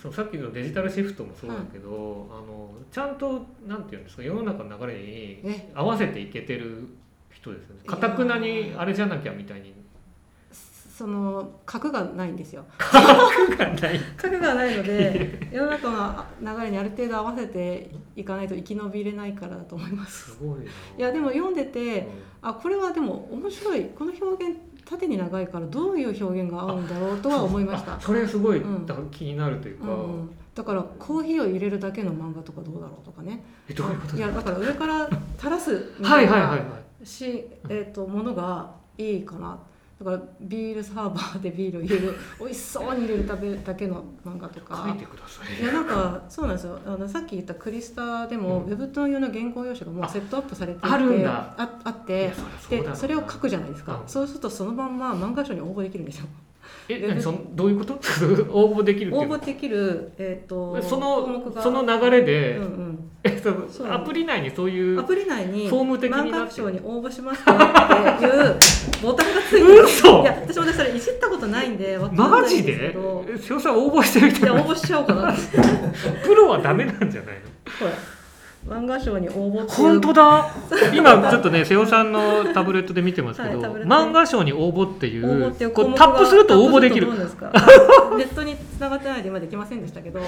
[0.00, 6.88] そのさっきのデジタルシフトもそうだけど、あのちゃんとなんていうんですか世の中の流れにえ合わせていけてる
[7.30, 7.82] 人ですよね。
[7.86, 9.74] かたくなにあれじゃなきゃみたいに。
[10.96, 12.64] その核がないんですよ。
[12.78, 14.00] 苦がない。
[14.16, 15.90] 核がないので 世の中
[16.40, 20.30] の流れにある程度合わせていかないと生き延びれないからだと思います。
[20.30, 20.64] すごいな。
[20.64, 21.98] いやでも読んでて、
[22.42, 22.48] うん。
[22.48, 23.84] あこれはでも面白い。
[23.94, 24.56] この表現
[24.88, 27.96] 縦に長いからどういう表現が合うんだろうとは思いました。
[27.96, 28.00] あ。
[28.00, 28.86] それすごい、うん。
[28.86, 33.44] だから気になるというか、うんうん、だからコーヒーを入れるだけの漫画とかどうだろうとかね。
[33.68, 36.60] えどういうこといやだから上から垂らすみはいはいはいはな
[37.02, 37.06] い。
[37.06, 39.58] し、えー、とものがいいかな
[39.98, 45.62] だからビールサーバーでビールを入れる 美味しそうに入れるだけだけの漫画と書かいてください。
[45.62, 46.78] いやなんかそうなんですよ。
[46.84, 48.72] あのさっき言ったクリスタでも、うん。
[48.72, 51.54] ウェブトーン用の原稿用紙がもうセットアップされていてああるんだ。
[51.56, 52.32] ああっいて
[52.68, 54.08] でそれを書くじゃないですか、うん。
[54.08, 56.26] そうするとそのまんま漫画賞に応募できるんですよ
[56.88, 57.94] え何そのどういうこと？
[58.52, 62.98] 応募できる応募できる、えー、とそのその流れで、うんうん。
[63.24, 66.56] えそのそうアプリ内にそういうアプリ内にフォーム的に漫画なってる？
[66.56, 68.56] 賞に応募しますかっていう
[69.02, 69.82] ボタンがついてる。
[69.84, 70.22] 嘘。
[70.22, 72.96] いや私もねそれいじったことないんでマジけで
[73.40, 74.30] 瀬尾さん応募してるい。
[74.30, 75.34] 人や応募しちゃおうかな
[76.24, 77.50] プロはダメなんじゃないの？
[77.80, 77.90] ほら
[78.68, 79.88] 漫画賞に応募っていう。
[79.88, 80.50] 本当だ。
[80.94, 87.06] 今ちょっとね瀬尾さんのタブレットで見てますけど、はい漫画賞に応募ってい応募っていうタップすると応募できる。
[88.16, 90.20] ネットに繋がってないで今できませんでしたけど。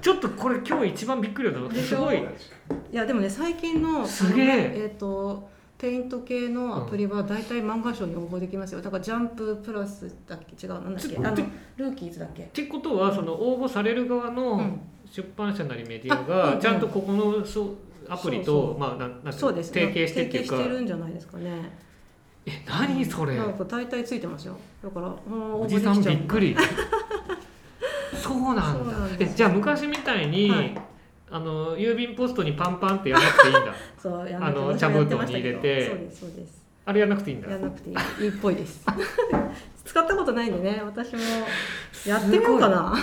[0.00, 2.16] ちょっとこれ今日一番びっくりだったすごい。
[2.18, 2.20] い
[2.96, 4.92] やでもね最近のすげえ。
[4.94, 8.80] っ、とペイント系のアプリは大体漫画賞に応募できますよ。
[8.80, 10.66] だからジャンププラスだっけ？
[10.66, 11.16] 違うなんだっけ？
[11.16, 11.36] あの
[11.76, 12.42] ルーキーズだっけ？
[12.42, 17.44] ってことはその応募される側うのん出版社なりメディアがちゃんとここの
[18.08, 20.56] アプリとまあなんなそうです提携してっていうか。
[20.56, 21.50] 提携してるんじゃないですかね。
[22.46, 23.36] え何それ？
[23.36, 24.56] なんか大体ついてますよ。
[24.82, 26.56] だからおじさんびっくり。
[28.14, 28.94] そうなんだ。
[29.18, 30.74] えじゃあ昔みたいに、はい。
[31.30, 33.74] あの郵便ポストにパンパンってやらなくていいんだ。
[33.98, 35.88] そうやんあの茶封筒に入れて。
[35.88, 36.62] そうですそうです。
[36.86, 37.48] あれやらなくていいんだ。
[37.50, 37.96] やらなくていい。
[38.24, 38.84] いいっぽいです。
[39.84, 41.20] 使ったことないんでね私も。
[42.06, 42.94] やってみようかな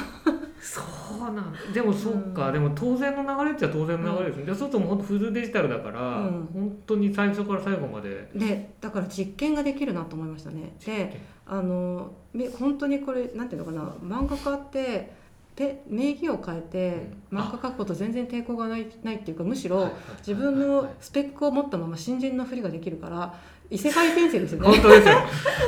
[0.62, 0.82] そ
[1.18, 8.30] うなんでもそっか、うん、でも当然の流れっちゃ当然の流れですね、うん、そうするともうフルデジタルだから、うん、本当に最初から最後まで。
[8.36, 10.76] でだから実験ができるなと思いましたね。
[10.86, 12.12] であの
[12.60, 13.82] 本当にこれなんていうのかな。
[14.04, 15.12] 漫画家って
[15.56, 23.36] で名義を変えて漫画描くこと全然抵抗がないないっていうかむしろ自分のスペックを持ったまま新人のふりができるから
[23.72, 24.68] 異世界転生ですよね。
[24.68, 25.16] 本当ですよ。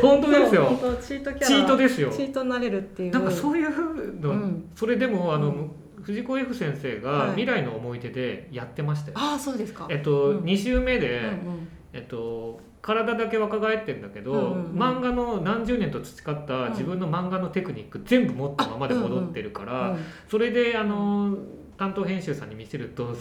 [0.01, 0.79] 本当ですよ。
[1.01, 2.09] チートキャラチートですよ。
[2.11, 3.11] チートになれるっていう。
[3.11, 9.87] なんかそういうの、うん、それでもあの、うん、藤子 F 先生が「未来の思い出」でやってましたよ、はい、ああそうですか。
[9.89, 21.37] えっと、うん、2週目で、うんうん、えっと体だけ若返ってんだけど、うんうんうん、漫画の何十年と培った自分の漫画のテクニック全部持ったままで戻ってるから、うんうん、それであの
[21.77, 23.15] 担当編集さんに見せると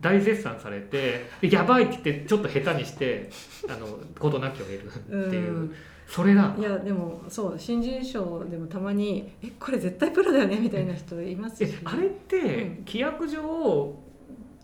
[0.00, 3.30] 大絶賛されて「やばい」って言ってちょっと下手にして
[3.68, 5.52] あの事なきを得るっていう。
[5.52, 5.74] うん。
[6.06, 6.54] それだ。
[6.58, 14.04] いやでもそう新人賞でもたまに「えこれ絶対プロだよね」みたいな人いますし、ね、あれって規約上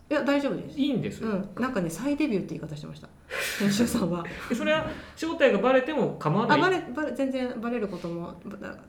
[0.09, 0.77] いや大丈夫です。
[0.77, 3.07] いいんですうん、なんかね再デビューって言い方してました。
[3.59, 4.25] 編集さんは。
[4.53, 6.59] それは正体がバレても構わない？
[6.59, 8.35] あバレバレ全然バレることも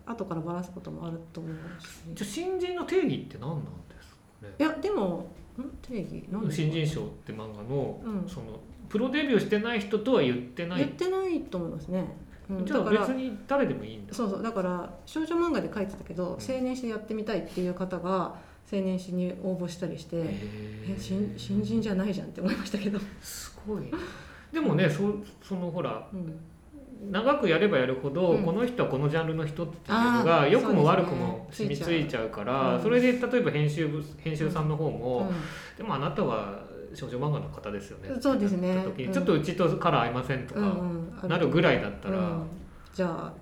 [0.04, 1.86] 後からバラすこともあると思うし。
[2.12, 3.70] じゃ新人の定義って何なんで
[4.02, 4.11] す
[4.58, 5.26] いやでも
[5.82, 10.78] 定義何新人賞って漫画の、うん、そのプロデビューしてない人とは言ってない。
[10.80, 12.04] 言ってないと思いますね。
[12.50, 14.12] うん、じゃあ別に誰でもいいんだ。
[14.12, 18.34] そうそうだから少女漫画で書いてたけど、青年誌でやってみたいっていう方が
[18.70, 22.98] 青年誌に応募したりしてえ新新人じゃないじゃんって思いましたけど。
[23.22, 23.84] すごい。
[24.52, 26.38] でもねそそのほら、うん、
[27.10, 35.30] 長くやればやるほど、うん、この人はこのジャンルの人っていうのが良くも悪くも染みついちゃうからそ,、れで例えば編集部編集さんの方も、
[35.76, 36.62] でもあなたは
[36.94, 38.10] 少女漫画の方ですよね。
[38.20, 38.86] そうですね。
[39.12, 42.38] ちょっとうちとカラー合いませんとかなるぐらいだったら、
[42.94, 43.32] じゃあ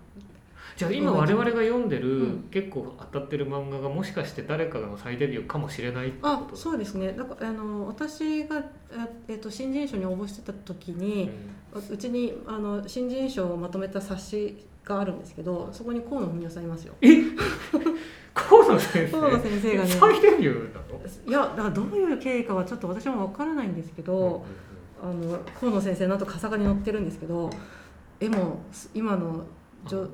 [0.80, 6.54] じゃあ今我々が読んでる、うん、結構当たってる漫画がもしかして誰かの再デビューかもしれないってこと？
[6.54, 7.12] あそうですね。
[7.12, 8.64] だからあの私が、
[9.28, 11.30] えっと、新人賞に応募してた時に、
[11.74, 16.94] うん、うちにあの新人賞をまとめた冊子があるんですけどそこに河野文也さんいますよ。
[17.02, 17.08] え？
[18.32, 19.20] 河野先生？
[19.20, 19.90] 河野先生がね。
[19.90, 24.42] 再デビューなのいやだからどういう経緯かはちょっと私もわからないんですけど、うん
[25.02, 27.48] あの河野先生なんと笠に載ってるんですけど
[28.20, 28.60] 絵も
[28.92, 29.44] 今の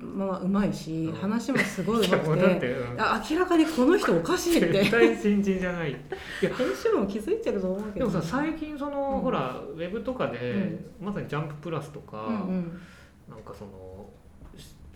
[0.01, 2.25] まあうまいし、話もすごいうまく
[2.61, 4.73] て、うん、明らかにこの人おかしいって。
[4.73, 5.91] 絶対新人じゃない。
[5.93, 12.81] いや編集も気づいてると思うけど、でもさ最近その、うん、ほらウェブとかで、まさに「ジャンププラス」とか、うんうん、
[13.29, 14.09] なんかその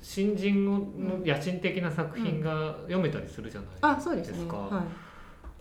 [0.00, 0.86] 新人の
[1.24, 4.14] 野心的な作品が読めたりするじゃないですか。
[4.14, 4.48] ですね。
[4.48, 4.84] は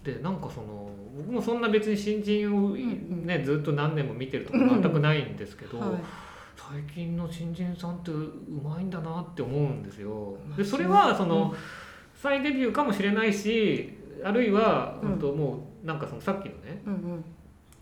[0.01, 5.89] い、でなんかその僕もそんな別に新人をね、ずっと何年も見てるとか全くないんですけど、はい
[6.67, 10.35] 最近の新人さんってうまいんだなって思うんですよ。
[10.57, 11.55] でそれはその、
[12.13, 17.25] 再デビューかもしれないしあるいは、うん、ともうなんかそのさっきのね、うんうん、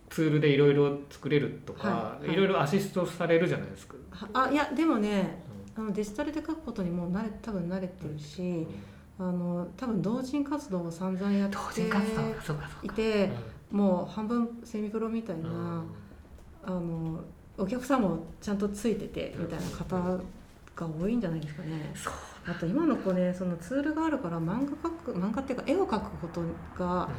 [0.09, 2.47] ツールでいろいろ作れるとか、いろい。
[2.47, 3.95] ろアシストされるじゃないですか。
[4.33, 5.43] あいやでもね、
[5.75, 8.67] うん、あのデジタルで書くことにもう慣れ多分慣れてるし、
[9.19, 11.81] うん、あの多分同人活動を散々やって
[12.83, 13.31] いて、
[13.71, 15.83] もう半分セミプロみたいな、
[16.63, 17.23] あの
[17.57, 19.97] お客さんもちゃんとついててみたいな方
[20.75, 21.93] が多いんじゃないですかね。
[22.45, 26.41] あと今の子ねそのツールがあるから漫画描く漫画っていうか絵を描くこと
[26.77, 27.09] が、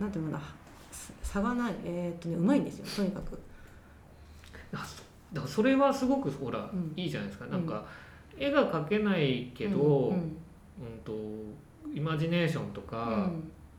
[0.00, 0.44] うん、なんていうのかな
[1.22, 3.38] 差がないえー、っとねうまいんですよとにかく。
[4.72, 4.78] だ
[5.40, 7.46] からそれはすごくほら、うん、いいじゃないですか。
[7.46, 7.84] なんか、
[8.38, 10.26] 絵が描けないけど、うん、うん、
[11.04, 11.12] と
[11.92, 13.30] イマジネーションとか、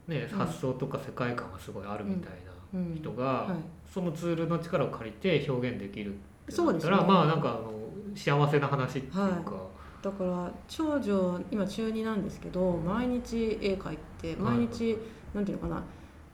[0.07, 3.75] ね、発想とか世界観がすごいあるみたいな人が、はい。
[3.95, 6.15] そのツールの力を借りて表現できる
[6.49, 7.71] そうです、ね、まあなんかあの
[8.13, 15.01] 幸せな話っていうか、はい、だから長女今中2なんですけど毎日絵描いて毎日、はい、
[15.35, 15.83] なんていうのかな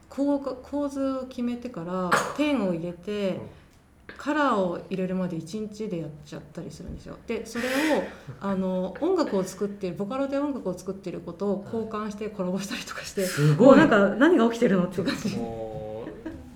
[0.10, 3.40] 構構図を決めてから ペンを入れて、
[4.18, 7.16] カラーを入れるまで1日でやっちゃったりするんですよ。
[7.28, 7.66] でそれ
[7.98, 8.04] を
[8.42, 13.78] あの音楽を作ってるボカロで音楽を作ってることを交換してコラボしたりとかしてすごい。
[13.78, 15.40] なんか何が起きてるのって感じ。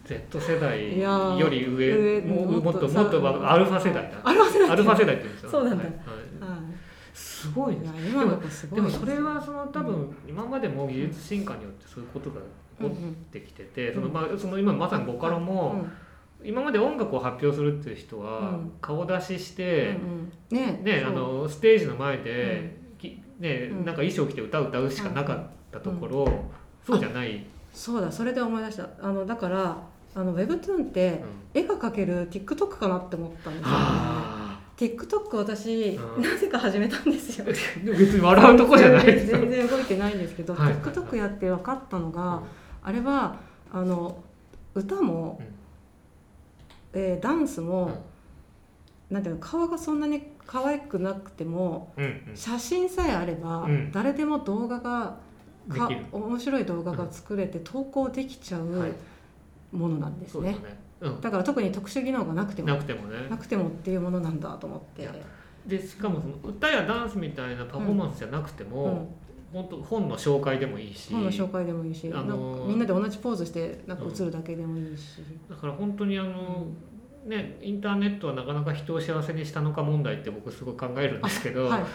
[0.06, 4.22] Z 世代より上ももっともっとアルファ世代だ。
[4.24, 4.70] アルファ世代。
[4.70, 5.50] アルファ世代って言うんですよ。
[5.50, 5.94] そうなんだ、はい
[7.13, 7.82] すごいね。
[8.10, 12.41] 今のすごいでもそれはその多分今までも技術進化によってそういうことが
[12.78, 15.86] 起こってきてて、そのまあその今まさにボカロも、
[16.44, 19.96] 今まで音楽を発表するっていう人は顔出しして、
[20.50, 22.78] ねねあのステージの前で、
[23.39, 26.28] ねなんか衣装着て歌う歌うしかなかったところ、
[26.86, 27.46] そうじゃない。
[27.72, 28.12] そうだ。
[28.12, 28.89] それで思い出した。
[29.02, 29.78] あのだから
[30.15, 31.21] あの Webtoon って
[31.54, 33.86] 絵が描ける TikTok かなって思ったんですよ、ね、
[34.78, 36.23] TikTok 私、うん。
[36.23, 37.45] なぜか始めたんですよ。
[37.45, 39.06] 別に笑うとこじゃない。
[39.06, 40.73] ですよ全然動いてないんですけど、はい。
[40.75, 42.43] TikTok やって分かったのが、
[42.82, 43.38] あれは
[43.71, 44.17] あの
[44.73, 45.39] 歌も、
[46.93, 47.01] うん。
[47.01, 47.89] えーダンスも、う
[49.13, 49.13] ん。
[49.15, 52.32] なんていうの顔がそんなに可愛くなくてもうんうん。
[52.36, 53.91] 写真さえあれば、うん。
[53.91, 55.17] 誰でも動画が
[55.69, 58.91] か面白い動画が作れて投稿できちゃうはい
[59.75, 60.77] ものなんですね、だね。
[61.01, 61.21] うん。
[61.21, 62.69] だから特に特殊技能がなくても。
[62.69, 63.29] なくてもね。
[63.29, 65.09] なくてもっていうものなんだと思って。
[65.65, 69.07] でしかもその歌やダンスみたいなパフォーマンスじゃなくても、うん。
[69.53, 76.67] 本当本の紹介でもいいし本の紹介でもいいし、あのーみんなで同じポーズしてなんか映るだけでもいいし、だから本当にあの、
[77.25, 81.88] ね、インターネットはなかなか人を幸せにしたのか問題って僕すごい考えるんですけど、はいはい。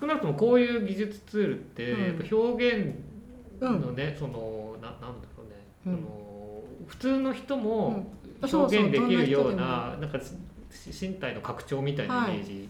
[0.00, 2.94] 少なくともこういう技術ツールってうんやっぱ表現
[3.60, 5.94] のね、そのななんだろうね、うん。
[5.96, 6.21] その
[6.92, 12.68] 普通の人も表現できるようななんかし身体の拡張みたいなイメージ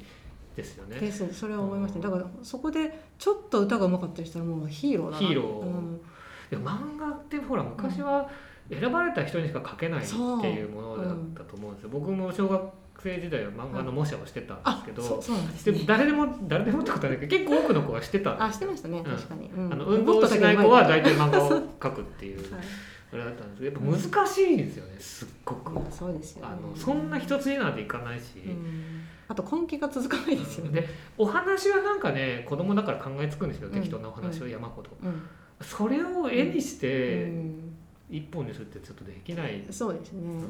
[0.54, 1.00] ですよね。
[1.00, 1.32] です。
[1.34, 5.18] それは思いましただからそこでちょっと歌が上手かったりしたらもうヒーローだな。
[5.18, 6.56] ヒーロー。
[6.56, 6.64] うん。
[6.64, 8.30] 漫画ってほら昔は
[8.70, 11.90] 選ばれた人にしか描けないっていうものだったと思うんですよ。
[11.90, 12.70] 僕も小学
[13.02, 15.72] 生時代は漫画の模写をしてたんですけど、うんですね。
[15.72, 19.02] でも誰でも誰でもってことはないけど結構多くの子はしてたあしてましたね。
[19.04, 19.72] 確かに、うん。
[19.72, 22.40] あの運動をしない子は大体漫画をはい描くっていう
[23.12, 25.70] あれだったんですけどやっぱ難しいんですよねすっごく。
[25.70, 26.52] まあそうですよね。
[26.52, 29.02] あのそんな一つになんていかないし、うん。
[29.28, 30.80] あと根気が続かないですよね。
[30.80, 33.74] でお話はなんかね子供だから考えつくんですよ、うん。
[33.74, 34.90] 適当なお話を山ほど。
[35.02, 35.22] うん。
[35.60, 37.76] それを絵にしうてん。
[38.10, 40.44] 一本にするってちょっとできない、うんそうですね。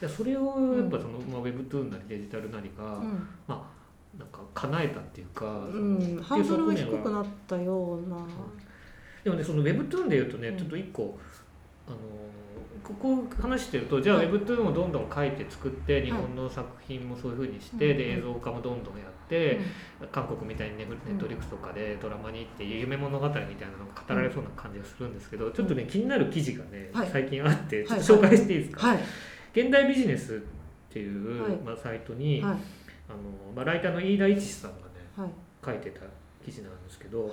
[0.00, 3.28] でそれをやっぱその、まあ、ウェブトゥーンなりデジタルなりが、うん。
[3.46, 3.70] ま
[4.16, 6.20] あなんか叶えたっていうか、うん。
[6.22, 8.16] ハードルが低くなったような
[9.24, 10.56] でもねそのウェブトゥーンでいうとね、うん。
[10.56, 11.18] ちょっと一個
[11.86, 11.96] あの
[12.82, 17.98] ここ話してるとじゃあウはいェブトゥーンをどんどん書いて作って日本の作品もそういうふうにして、うん。
[17.98, 19.60] で映像化もどんどんやって、
[20.10, 27.08] 韓国みたいにネネットリックスとかでドラマにっていう夢物語みたいなのが語られそうな感じがするんですけど、ちょっとね気になる記事がね、はい。
[27.12, 28.98] 最近あってちょっはいと紹介していいですか、はい。
[29.52, 30.38] 現代ビジネスっ
[30.92, 31.52] ていう、はい。
[31.58, 32.52] まあ、サイトに、はい。
[32.52, 32.58] あの
[33.54, 34.82] まあ、ライターの飯田一さんがね
[35.16, 35.30] はい。
[35.64, 36.00] 書いてた
[36.44, 37.30] 記事なんですけど、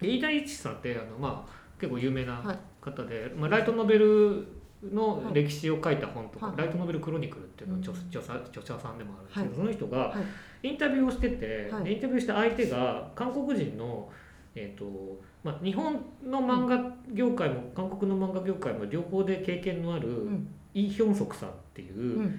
[0.00, 2.58] 飯田一さんってあの、まあ、結構有名なはい。
[2.80, 4.46] 方で、まあ、ライトノベル
[4.92, 6.56] の歴史を書いた本とか、はい。
[6.56, 9.56] ライトノベルクロニクルっていうのを著者著者さんでもあるんですけど、はい。
[9.56, 10.16] その人がは
[10.62, 14.08] インタビューをしてて、インタビューした相手が韓国人の、
[14.54, 20.48] えーとまあ、日本の漫画業界も韓国の漫画業界も両方で経験のあるうん。
[20.74, 22.30] イ・ヒョンソクさんっていう、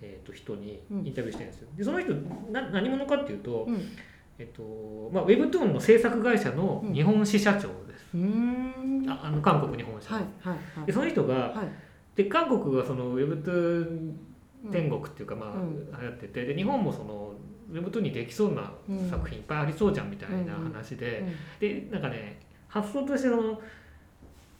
[0.00, 1.06] えー、と人にうん。
[1.06, 1.68] インタビューしてるんですよ。
[1.76, 2.12] でその人
[2.52, 3.76] な何者かっていうと,、うん
[4.40, 8.06] えっとまあ、ウェブトゥーンの制作会社の日本支社長です。
[8.14, 9.04] うーん。
[9.06, 10.86] ああの韓国日本社、はいはいはい。
[10.86, 11.68] でその人が、はい。
[12.16, 14.18] で韓国がそのウェブトゥーン
[14.64, 15.86] うん天国っていうか、まあうん。
[15.92, 17.34] 流行っててで日本もその
[17.70, 19.10] ウェブトゥーンにできそうなうん。
[19.10, 21.22] 作品いっぱいありそうじゃんみたいな話で、
[21.60, 23.60] でなんかね発想としてその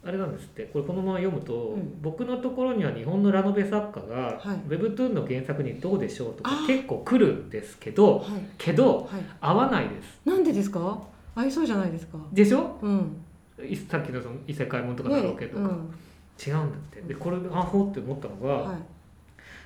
[0.03, 0.63] あれなんですって。
[0.65, 2.01] これこのまま読むと、うん。
[2.01, 4.57] 僕のところには日本のラノベ作家が、はい。
[4.69, 8.43] ウェブトゥーンの原作にどうでしょうとか結構来るんですけどはい。
[8.57, 9.25] けどはい。
[9.41, 10.21] 合わないです。
[10.25, 11.03] なんでですか？
[11.35, 12.19] 合いそうじゃないですか。
[12.33, 12.79] でしょ？
[12.81, 13.17] うん。
[13.63, 15.95] いさっきのその異世界ものとかだろうけとか、うん。
[16.45, 17.03] 違うんだって。
[17.03, 18.77] でこれあほって思ったのが、はい。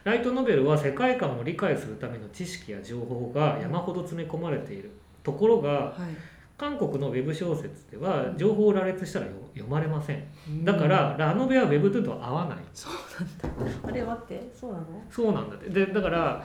[0.03, 4.91] ライトノベルは世界観を理解するための知識や情報が山ほど詰め込まれている
[5.23, 6.17] ところがはい
[6.57, 10.25] 韓国のウェブ小説では情報を羅列したらよ読まれません。
[10.49, 10.65] うん。
[10.65, 12.59] だからラノベはウェブトゥーンとは合わない。
[12.73, 13.89] そうなんだ。
[13.89, 14.51] あれ待って？
[14.59, 14.87] そうなの？
[15.11, 15.71] そうなんだって。
[15.71, 16.45] でだから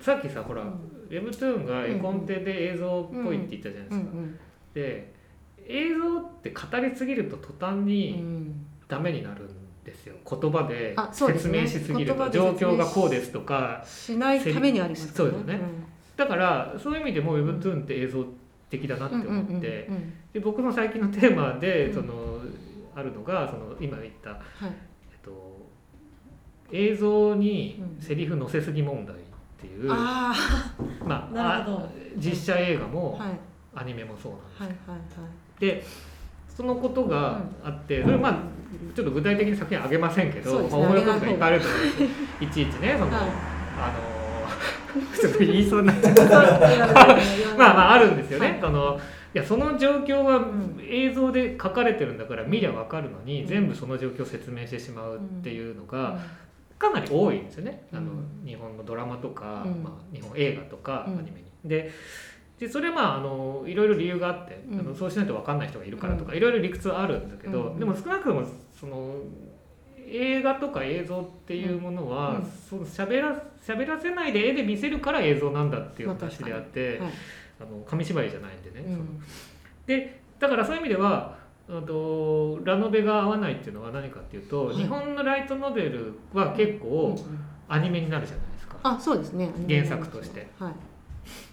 [0.00, 0.68] さっきさほら、うん。
[0.68, 4.38] ウェブトゥーンが絵コンテで映像っぽいって言ったじゃないですか、うん。
[4.74, 5.14] で
[5.66, 8.66] 映像って語りすぎると途端うんうにん。
[8.88, 9.48] ダメになるん
[9.84, 10.16] ですよ。
[10.28, 15.60] 言葉で説明しすぎると、言葉で状況がこうですとかしないためにありますそうですよね。
[16.16, 18.24] だからそういう意味でも Webtoon って映像
[18.70, 19.86] 的だなって思って。
[19.88, 21.94] うんで僕の最近のテーマでうん。
[21.94, 22.40] その
[22.94, 24.40] あるのがその今言った、はい。
[24.64, 24.70] えっ
[25.22, 25.66] と、
[26.72, 28.02] 映像にうん。
[28.02, 29.18] セリフ載せすぎ問題っ
[29.60, 30.34] ていう、あ
[31.04, 33.30] まあ実写映画あもはい。
[33.74, 35.18] アニメもそうなんです、
[35.60, 35.84] で
[36.48, 38.32] そのことがあってそれまあ
[38.94, 43.20] ちょっと具体的に作品あげませんけど、まあ、思い浮かぶがいっぱいあるといちいちねその、はい。
[43.78, 44.17] あの
[45.38, 46.22] 言いそうになっちゃった。
[46.22, 48.58] はいまあまああるんですよね、はい。
[48.60, 49.00] その
[49.34, 50.78] いやその状況はん。
[50.80, 53.46] 映像で書かれてるんだから見りゃ分かるのに、うん。
[53.46, 56.18] 全部その状況を説明してしまうっていうのがうん。
[56.78, 58.46] かなり多いんですよね、あのうん。
[58.46, 59.82] 日本のドラマとか、うん。
[59.82, 61.24] まあ、日本映画とかアうん。
[61.24, 61.46] ニメに。
[61.64, 61.90] で
[62.58, 64.80] でそれはまああのいろいろ理由があって、うん。
[64.80, 67.78] あのそうしないと分かんない人がいるからとか、いろいろ理屈はあるんだけど、うん。
[67.78, 69.14] でも少なくともその
[70.10, 72.44] 映画とか映像っていうものは、うん。
[72.68, 77.10] その喋ら喋らせないで絵で見せるから映像なんだっていうまあ話であって、はい。
[77.60, 79.22] あの紙芝居じゃないんでね、うん。
[79.86, 81.36] でだからそういう意味では
[81.68, 84.76] あとラノベが合わないっていうのは何かっていうと、はい。
[84.76, 87.18] 日本のライトノベルは結構
[87.68, 89.50] アニメになるじゃないですか、あそうですね。
[89.68, 90.46] 原作として。
[90.58, 90.72] はい。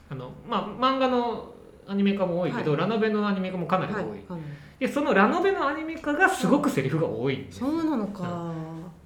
[0.10, 1.54] あのまあ漫画の
[1.88, 2.80] アニメ化も多いけど、はい。
[2.82, 4.04] ラノベのアニメ化もかなり多い、
[4.80, 7.68] でそのラノベのアニメ化がすごくセリフが多いんですよ。
[7.68, 8.54] そうなのか。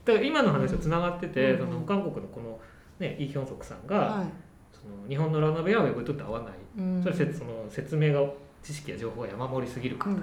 [0.06, 2.60] だから今の話とつながってて、うんその韓国のこの、
[3.00, 4.24] ね、イ・ヒョンソクさんが、は
[4.72, 8.28] その日本のラノベはウェブトゥーと合わない、それせその説明が
[8.64, 10.16] 知識や情報が山盛りすぎるから、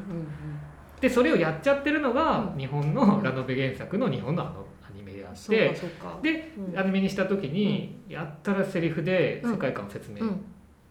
[1.01, 2.59] でそれをやっちゃってるのが、うん。
[2.59, 5.77] 日本のラノベ原作の日本のあのアニメであって
[6.23, 6.79] で、うん。
[6.79, 10.21] アニメにした時に、やったらセリフで世界観を説明。
[10.21, 10.45] うん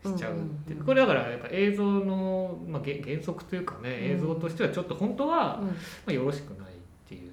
[0.06, 0.36] しちゃうっ
[0.66, 4.16] ていううんこれだからやっぱ映像の、まあ、げ原則というかねうん。
[4.16, 5.68] 映像としてはちょっと本当は、うん。
[5.68, 5.74] ま
[6.08, 7.32] あ、よろしくないっていう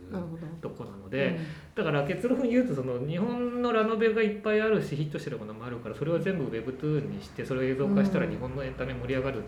[0.61, 1.39] とこなので、
[1.75, 9.43] だから結論言うとその日本のラノベがいっぱいあるしヒットしてるものもあるからそれを全部 Webtoon にしてそれを映像化したら日本のエンタメ盛り上がる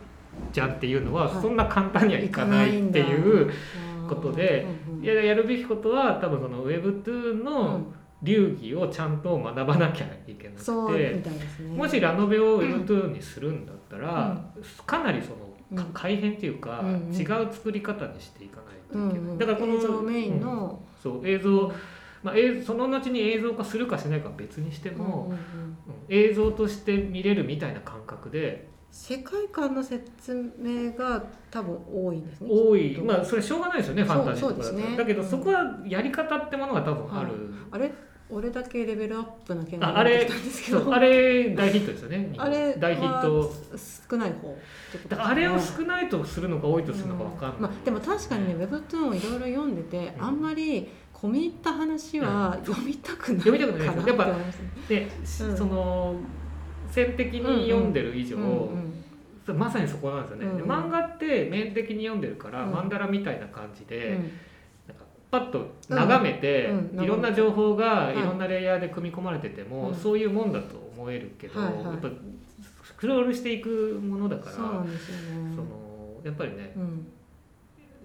[0.53, 1.43] じゃんっていうのははい。
[1.43, 3.53] そんな簡単にはいかないっていう
[4.09, 4.67] ことで
[5.03, 7.93] やるべきことは多分その Webtoon の
[8.25, 11.23] 流儀をちゃんと学ばなきゃいけなくて
[11.63, 11.77] ね。
[11.77, 14.45] もしラノベを Webtoon にするんだったら
[14.87, 17.15] かなりその改変っていうかうんうん。
[17.15, 19.25] 違う作り方にしていかないといけない。
[19.25, 19.39] うんうん。
[19.39, 20.41] だからこの映像メインうん。
[20.41, 21.73] のそう映像
[22.23, 25.29] まあ、映その後に映像化するかしないかは別にしても、うんうんうん。
[25.29, 25.45] うん
[26.09, 32.97] 映像として見れるみたいな感覚で世界観の説明が多分多いんですね多い。
[33.01, 34.97] まあそれしょうがないですよねファンタジーとかだね。
[34.97, 37.31] だけどそこはやり方ってものが多分ある、
[37.73, 37.91] あれ
[38.35, 40.81] 俺だけレベルアップな件ああれ出てきたんですけど。
[40.81, 42.35] そうあれ大ヒットですよね。
[42.37, 43.39] あれ大ヒット。
[43.39, 43.49] は
[44.11, 44.57] 少ない方ね。
[45.17, 50.25] あれを少ないとするのか多いとするのか分かんない、まあ、でも確かにね Webtoon をいろいろ読んでて、うん。
[50.25, 54.27] あんまり込み入った話は読みたくない読みたくないかなってやっぱ
[54.89, 55.57] で、うん。
[55.57, 56.17] その
[56.91, 58.47] 線的に読んでる以上、うんう
[58.81, 58.95] ん
[59.47, 62.73] まさにそこなんですよね、うんで漫画って面的に読んでるから、うん。
[62.73, 64.19] マンダラみたいな感じで、
[65.35, 68.19] パッと眺めて、うんうんいろんな情報がはい。
[68.19, 69.95] いろんなレイヤーで組み込まれてても、うん。
[69.95, 71.85] そういうもんだと思えるけど、はいはい。
[71.85, 72.09] やっぱ
[72.85, 74.87] スクロールしていくものだからその
[76.23, 77.07] やっぱりねうん。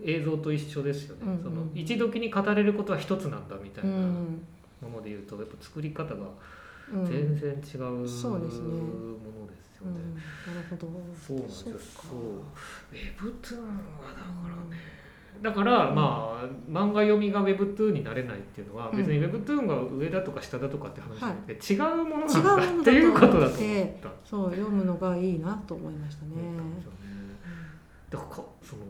[0.03, 1.43] 映像と一緒ですよね、うんうん。
[1.43, 4.41] その一時に語れることは一つなんだみたいうなもん
[4.93, 6.25] ので言うとやっぱ作り方が
[6.93, 7.05] うん。
[7.05, 8.47] 全然違うものですよね。
[10.47, 10.87] なるほど。
[11.15, 11.73] そうなんですよ。
[11.73, 13.69] ウェブトゥーンは
[14.13, 14.98] だからね。
[15.41, 18.97] だから、まあ漫画読みがウェブトゥーンになれないっていうのは、うん。
[18.97, 24.09] 別にウェブトゥーンが上だとか下だとかって話じゃなくて、違うもの違うものだとなんだっていうことだと思った。
[24.25, 26.29] そう読むのがいいなと思いましたね。
[28.09, 28.25] だか
[28.63, 28.81] その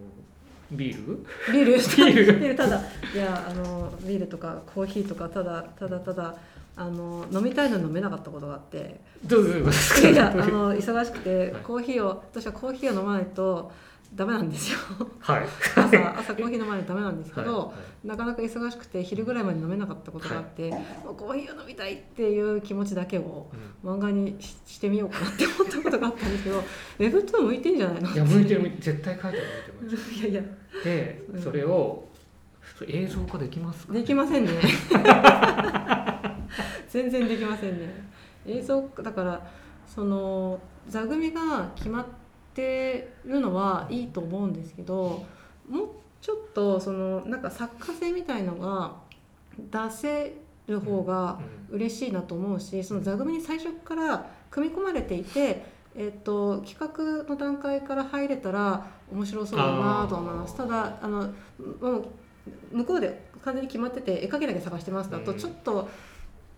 [0.71, 1.25] ビール？
[1.51, 1.71] ビール？
[1.73, 2.33] ビール。
[2.39, 2.81] ビールただ。
[3.13, 6.35] いやあのビールとかコーヒーとかただただただ
[6.75, 9.01] あの飲みたいのに飲めなかったことがあって。
[9.25, 10.09] どういうことですか？
[10.09, 11.63] いやあの忙しくてはい。
[11.63, 13.71] コーヒーを私はコーヒーを飲まないと
[14.14, 14.80] ダメなんですよ。
[15.20, 15.43] はい。
[15.76, 18.07] 朝朝コーヒー飲まないとダメなんですけど、はい。
[18.07, 23.51] なかなか忙しくて昼ぐらいまで飲めなかったことがあって、もうコーヒーを飲みたいっていう気持ちだけを
[23.84, 23.91] うん。
[23.95, 29.43] 漫画にししてみようかなって思ったことがあったんですけど ウェブトゥーン向いてんじゃないのいや向いてる絶対書いてる
[29.82, 30.12] 向いてます。
[30.14, 30.41] いやいや。
[30.84, 31.41] でうん。
[31.41, 32.07] それを
[32.88, 33.93] 映像化できますか？
[33.93, 34.51] できませんね。
[36.89, 38.10] 全然できませんね。
[38.47, 39.47] 映像だから
[39.86, 42.20] その座組が決まって
[43.26, 45.26] るのはいいと思うんですけど
[45.70, 45.89] もう
[46.22, 48.95] ちょっとそのなんか作家性みたいのが
[49.57, 50.34] 出せ
[50.68, 51.39] る方が
[51.72, 51.76] うん。
[51.76, 55.64] 嬉しいなと思うしその座組に最初から組み込まれていて、
[55.95, 60.57] えっと企画の段階から入れたら面白そうだなと思います。
[60.57, 61.32] ただあの
[61.80, 62.07] もう
[62.72, 65.38] 向こうで完全に決まってて絵描きだけ探してますだとうん。
[65.38, 65.88] ちょっと、うん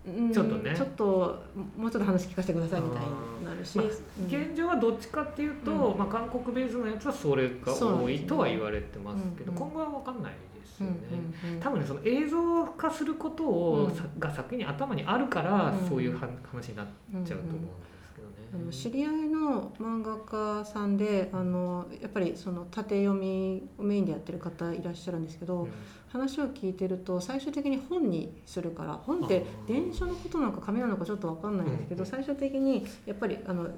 [0.04, 0.74] ちょっとね。
[0.74, 1.42] ちょっと
[1.76, 3.00] もうちょっと話聞かせてくださいみたい
[3.40, 9.58] になるし、まあうん現状はどっちかっていうと、うまあ、韓国ベースのやつはそれが多いとは言われてますけど、うん。
[9.58, 10.98] うん今後は分かんないですうんよね。
[11.44, 11.60] うんうん。
[11.60, 13.94] 多分ねその映像化することを、うん。
[13.94, 15.88] さが先に頭にあるから、うん。
[15.88, 16.86] そういうは話になっ
[17.24, 17.68] ちゃうと思うんで
[18.02, 18.34] すけどね。
[18.54, 25.70] あの知り合いの漫画家さんであのやっぱりその縦読みをメインでやってる方いらっしゃるんですけど、うん
[26.12, 33.68] 話を聞いてると最終的に本にするから本って電書のことなのか紙なのかちょっと分かんないんですけど、うん最終的にやっぱりあの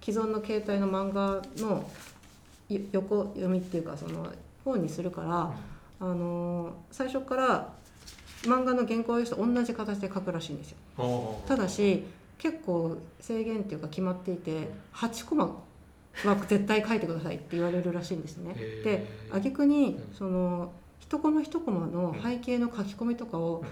[0.00, 1.90] 既存の携帯の漫画の
[2.68, 4.28] よ横読みっていうかその
[4.64, 5.52] 本にするから、
[5.98, 7.72] あの最初から
[8.42, 11.42] 漫画の原稿用紙と同じ形で書くらしいんですよ。
[11.48, 12.04] ただし
[12.38, 15.46] 結構制限っていうか決まっていて8コマ
[16.24, 18.54] は絶対書いてくださいって言われるらしいんですね。
[18.54, 20.14] で挙句にうん。
[20.14, 20.70] その
[21.10, 23.64] 一コマ一コマの背景の書き込みとかを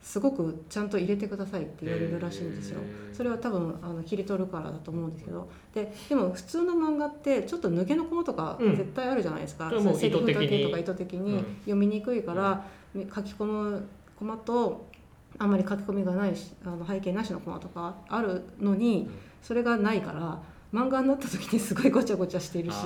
[0.00, 2.80] すごくちゃんと入れてくださいって言われるらしいんですよ。
[3.12, 5.46] それは多分あの切り取るからだと思うんですけど。
[5.74, 13.86] ででも普通の漫画ってちょっと抜けのコマとか絶対あるじゃないですか、うん、セリフだけとか意図的に読みにくいから、書き込む
[14.18, 14.86] コマと
[15.38, 15.50] あん。
[15.50, 19.10] まり書き込みがないしあの背景なしのコマとかあるのに
[19.42, 20.40] それがないから
[20.72, 22.76] 漫画になった時にすごいごちゃごちゃしてるし。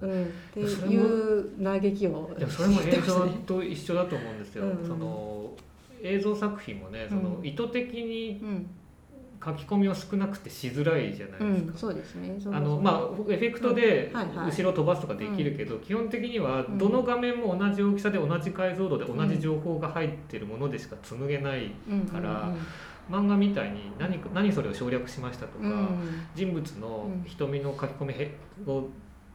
[0.00, 4.64] うん、っていう嘆きをでもそれも映像と一緒だと思うんですよ。
[4.64, 5.50] うん、その
[6.02, 8.40] 映像作品もねその意図的に
[9.44, 11.72] 書き込みを少なくてしづらいじゃないですか。
[11.72, 12.36] うん、そうですね。
[12.52, 21.72] あのまあエフェクトで後ろ飛ばすとかできるけど、基本的にはどの画面も同じ大きさで同じ解像度で同じ情報が入ってるものでしか紡げない
[22.10, 22.52] から。
[23.10, 25.90] 漫画みたいに何何それを省略しましたとか、
[26.34, 28.14] 人物の瞳の書き込み
[28.66, 28.88] を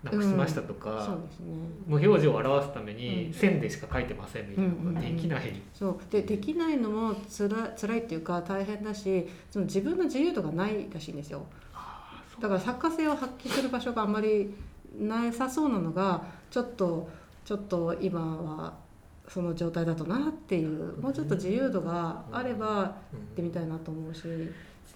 [0.03, 1.53] なくしましたとか、うんそうですね、
[1.85, 5.99] 無表情を表すために線でしか書いてませんみたいなのができない、そう。
[6.09, 11.45] でできないのもつら辛いっていうか大変だしその自分の自由度がないらしいんですよ。
[12.39, 14.53] だから作家性を発揮する場所があんまり
[14.97, 17.09] なさそうなのがちょっと
[17.43, 18.73] ちょっと今は
[19.27, 24.23] その状態だとなっていうもうちょっと自由度があれば行ってみたいなと思うし。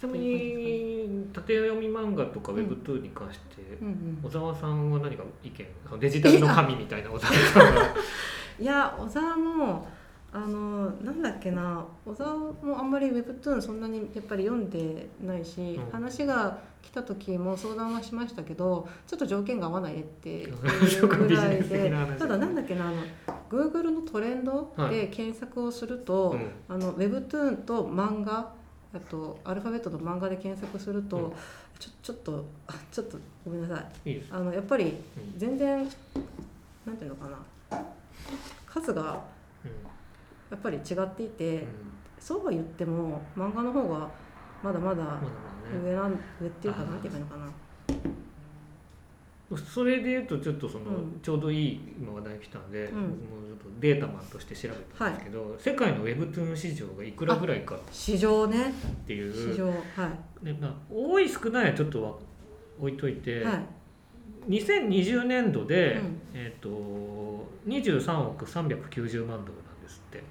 [0.04, 3.78] ちなみに縦読み漫画とか Webtoon に関して、
[4.22, 5.66] 小沢さんは何か意見
[5.99, 7.82] デジタルの神みたいな小沢さんが
[8.60, 9.88] いや小沢も
[10.34, 20.58] あのなんだっけな小沢もあんまり Webtoon そんなにやっぱり読んでないし、うん、話が来た時も相談はしましたけどちょっと条件が合わないっていう
[21.08, 22.95] ぐらいでただなんだっけなあの
[23.49, 28.62] Google のトレンドで検索をすると、はいうん、あの Webtoon と漫画
[28.94, 31.32] あとアルファベットの漫画で検索すると、うん、
[31.80, 32.46] ちょちょっと
[32.91, 34.12] ちょっとごめんなさい。
[34.12, 34.96] いいあのやっぱり
[35.36, 35.89] 全然、うん、
[36.86, 37.38] なんていうのかな。
[38.68, 39.24] 数が
[40.50, 41.68] やっぱり違っていて、うん、
[42.20, 44.10] そうは言っても漫画の方が
[44.64, 45.20] まだまだ
[45.84, 47.46] 上なん、上っていうかなんていうかのかな
[49.58, 50.86] それでいうとちょっとその、
[51.22, 53.10] ちょうどいい今話題来たんで、うん、もう
[53.48, 58.72] ちょっとデータマンとして調べたんですけど、はい、世界の Webtoon 市場がいくらぐらいか市場ね。
[58.72, 58.74] っ
[59.06, 59.54] ていう。
[59.54, 59.74] 市場は
[60.41, 60.46] い。
[60.46, 62.22] ねまあ、多い少ないはちょっと
[62.80, 63.60] 置いといて、は
[64.50, 70.24] い、2020年度で、うん、えーと、と23億390万ドルなんですって。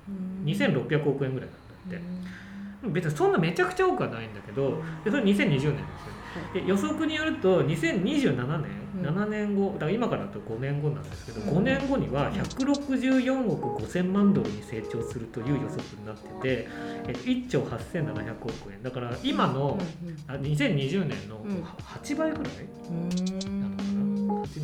[0.44, 2.42] 2600億円ぐらいなんだって。
[2.88, 5.72] 別にそんなめちゃくちゃ多くはないんだけどでそれ2020年ですよ。
[5.72, 5.82] ね
[6.52, 16.68] で予測によると2027年、うん、7年後だから今からだと5年後なんですけど、うん、5年後には164億5000万ドルに成長するという予測になってて、
[17.08, 18.82] え1兆8700億円。
[18.82, 19.78] だから今の、
[20.28, 21.44] うん、2020年の
[22.00, 22.54] 8倍ぐらい？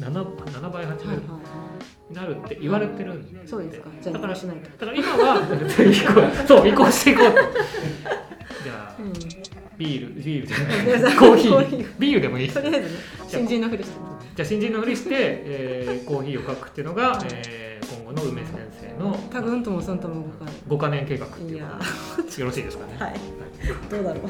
[0.01, 1.69] なのかな？7, 7倍8倍、はい
[2.09, 3.91] になるって言われてるんで、そうですか。
[4.11, 4.71] だからしないと。
[4.71, 5.43] だから今は
[6.47, 7.35] そう移行していこうと。
[8.65, 9.38] じゃあ、
[9.79, 11.17] ビール ビールじゃない。
[11.17, 11.95] コーヒー。
[11.99, 12.95] ビールでもいいとりあえずね。
[13.29, 13.97] 新人のふりして。
[14.35, 18.55] じゃあ新人のふりして、えー、コーヒーを書くっていうのが、えー、今後の梅先
[18.99, 20.27] 生の多分ともそんとも
[20.69, 21.65] 5か年計画っていういや
[22.39, 22.95] よろしいですかね。
[22.99, 23.21] はい、はい、
[23.91, 24.23] どうだろう。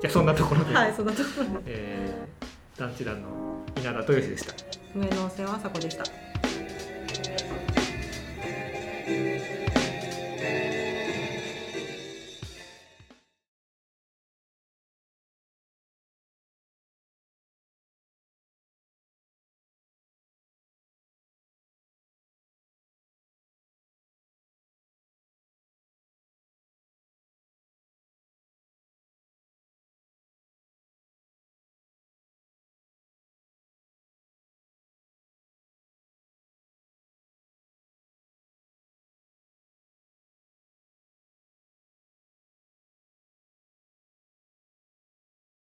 [0.00, 0.74] じゃあそんなところで。
[0.74, 4.54] はいそんなところで、えー、団地団の稲田豊志でした
[4.94, 6.04] 梅の世話さこでした。
[9.06, 9.55] thank you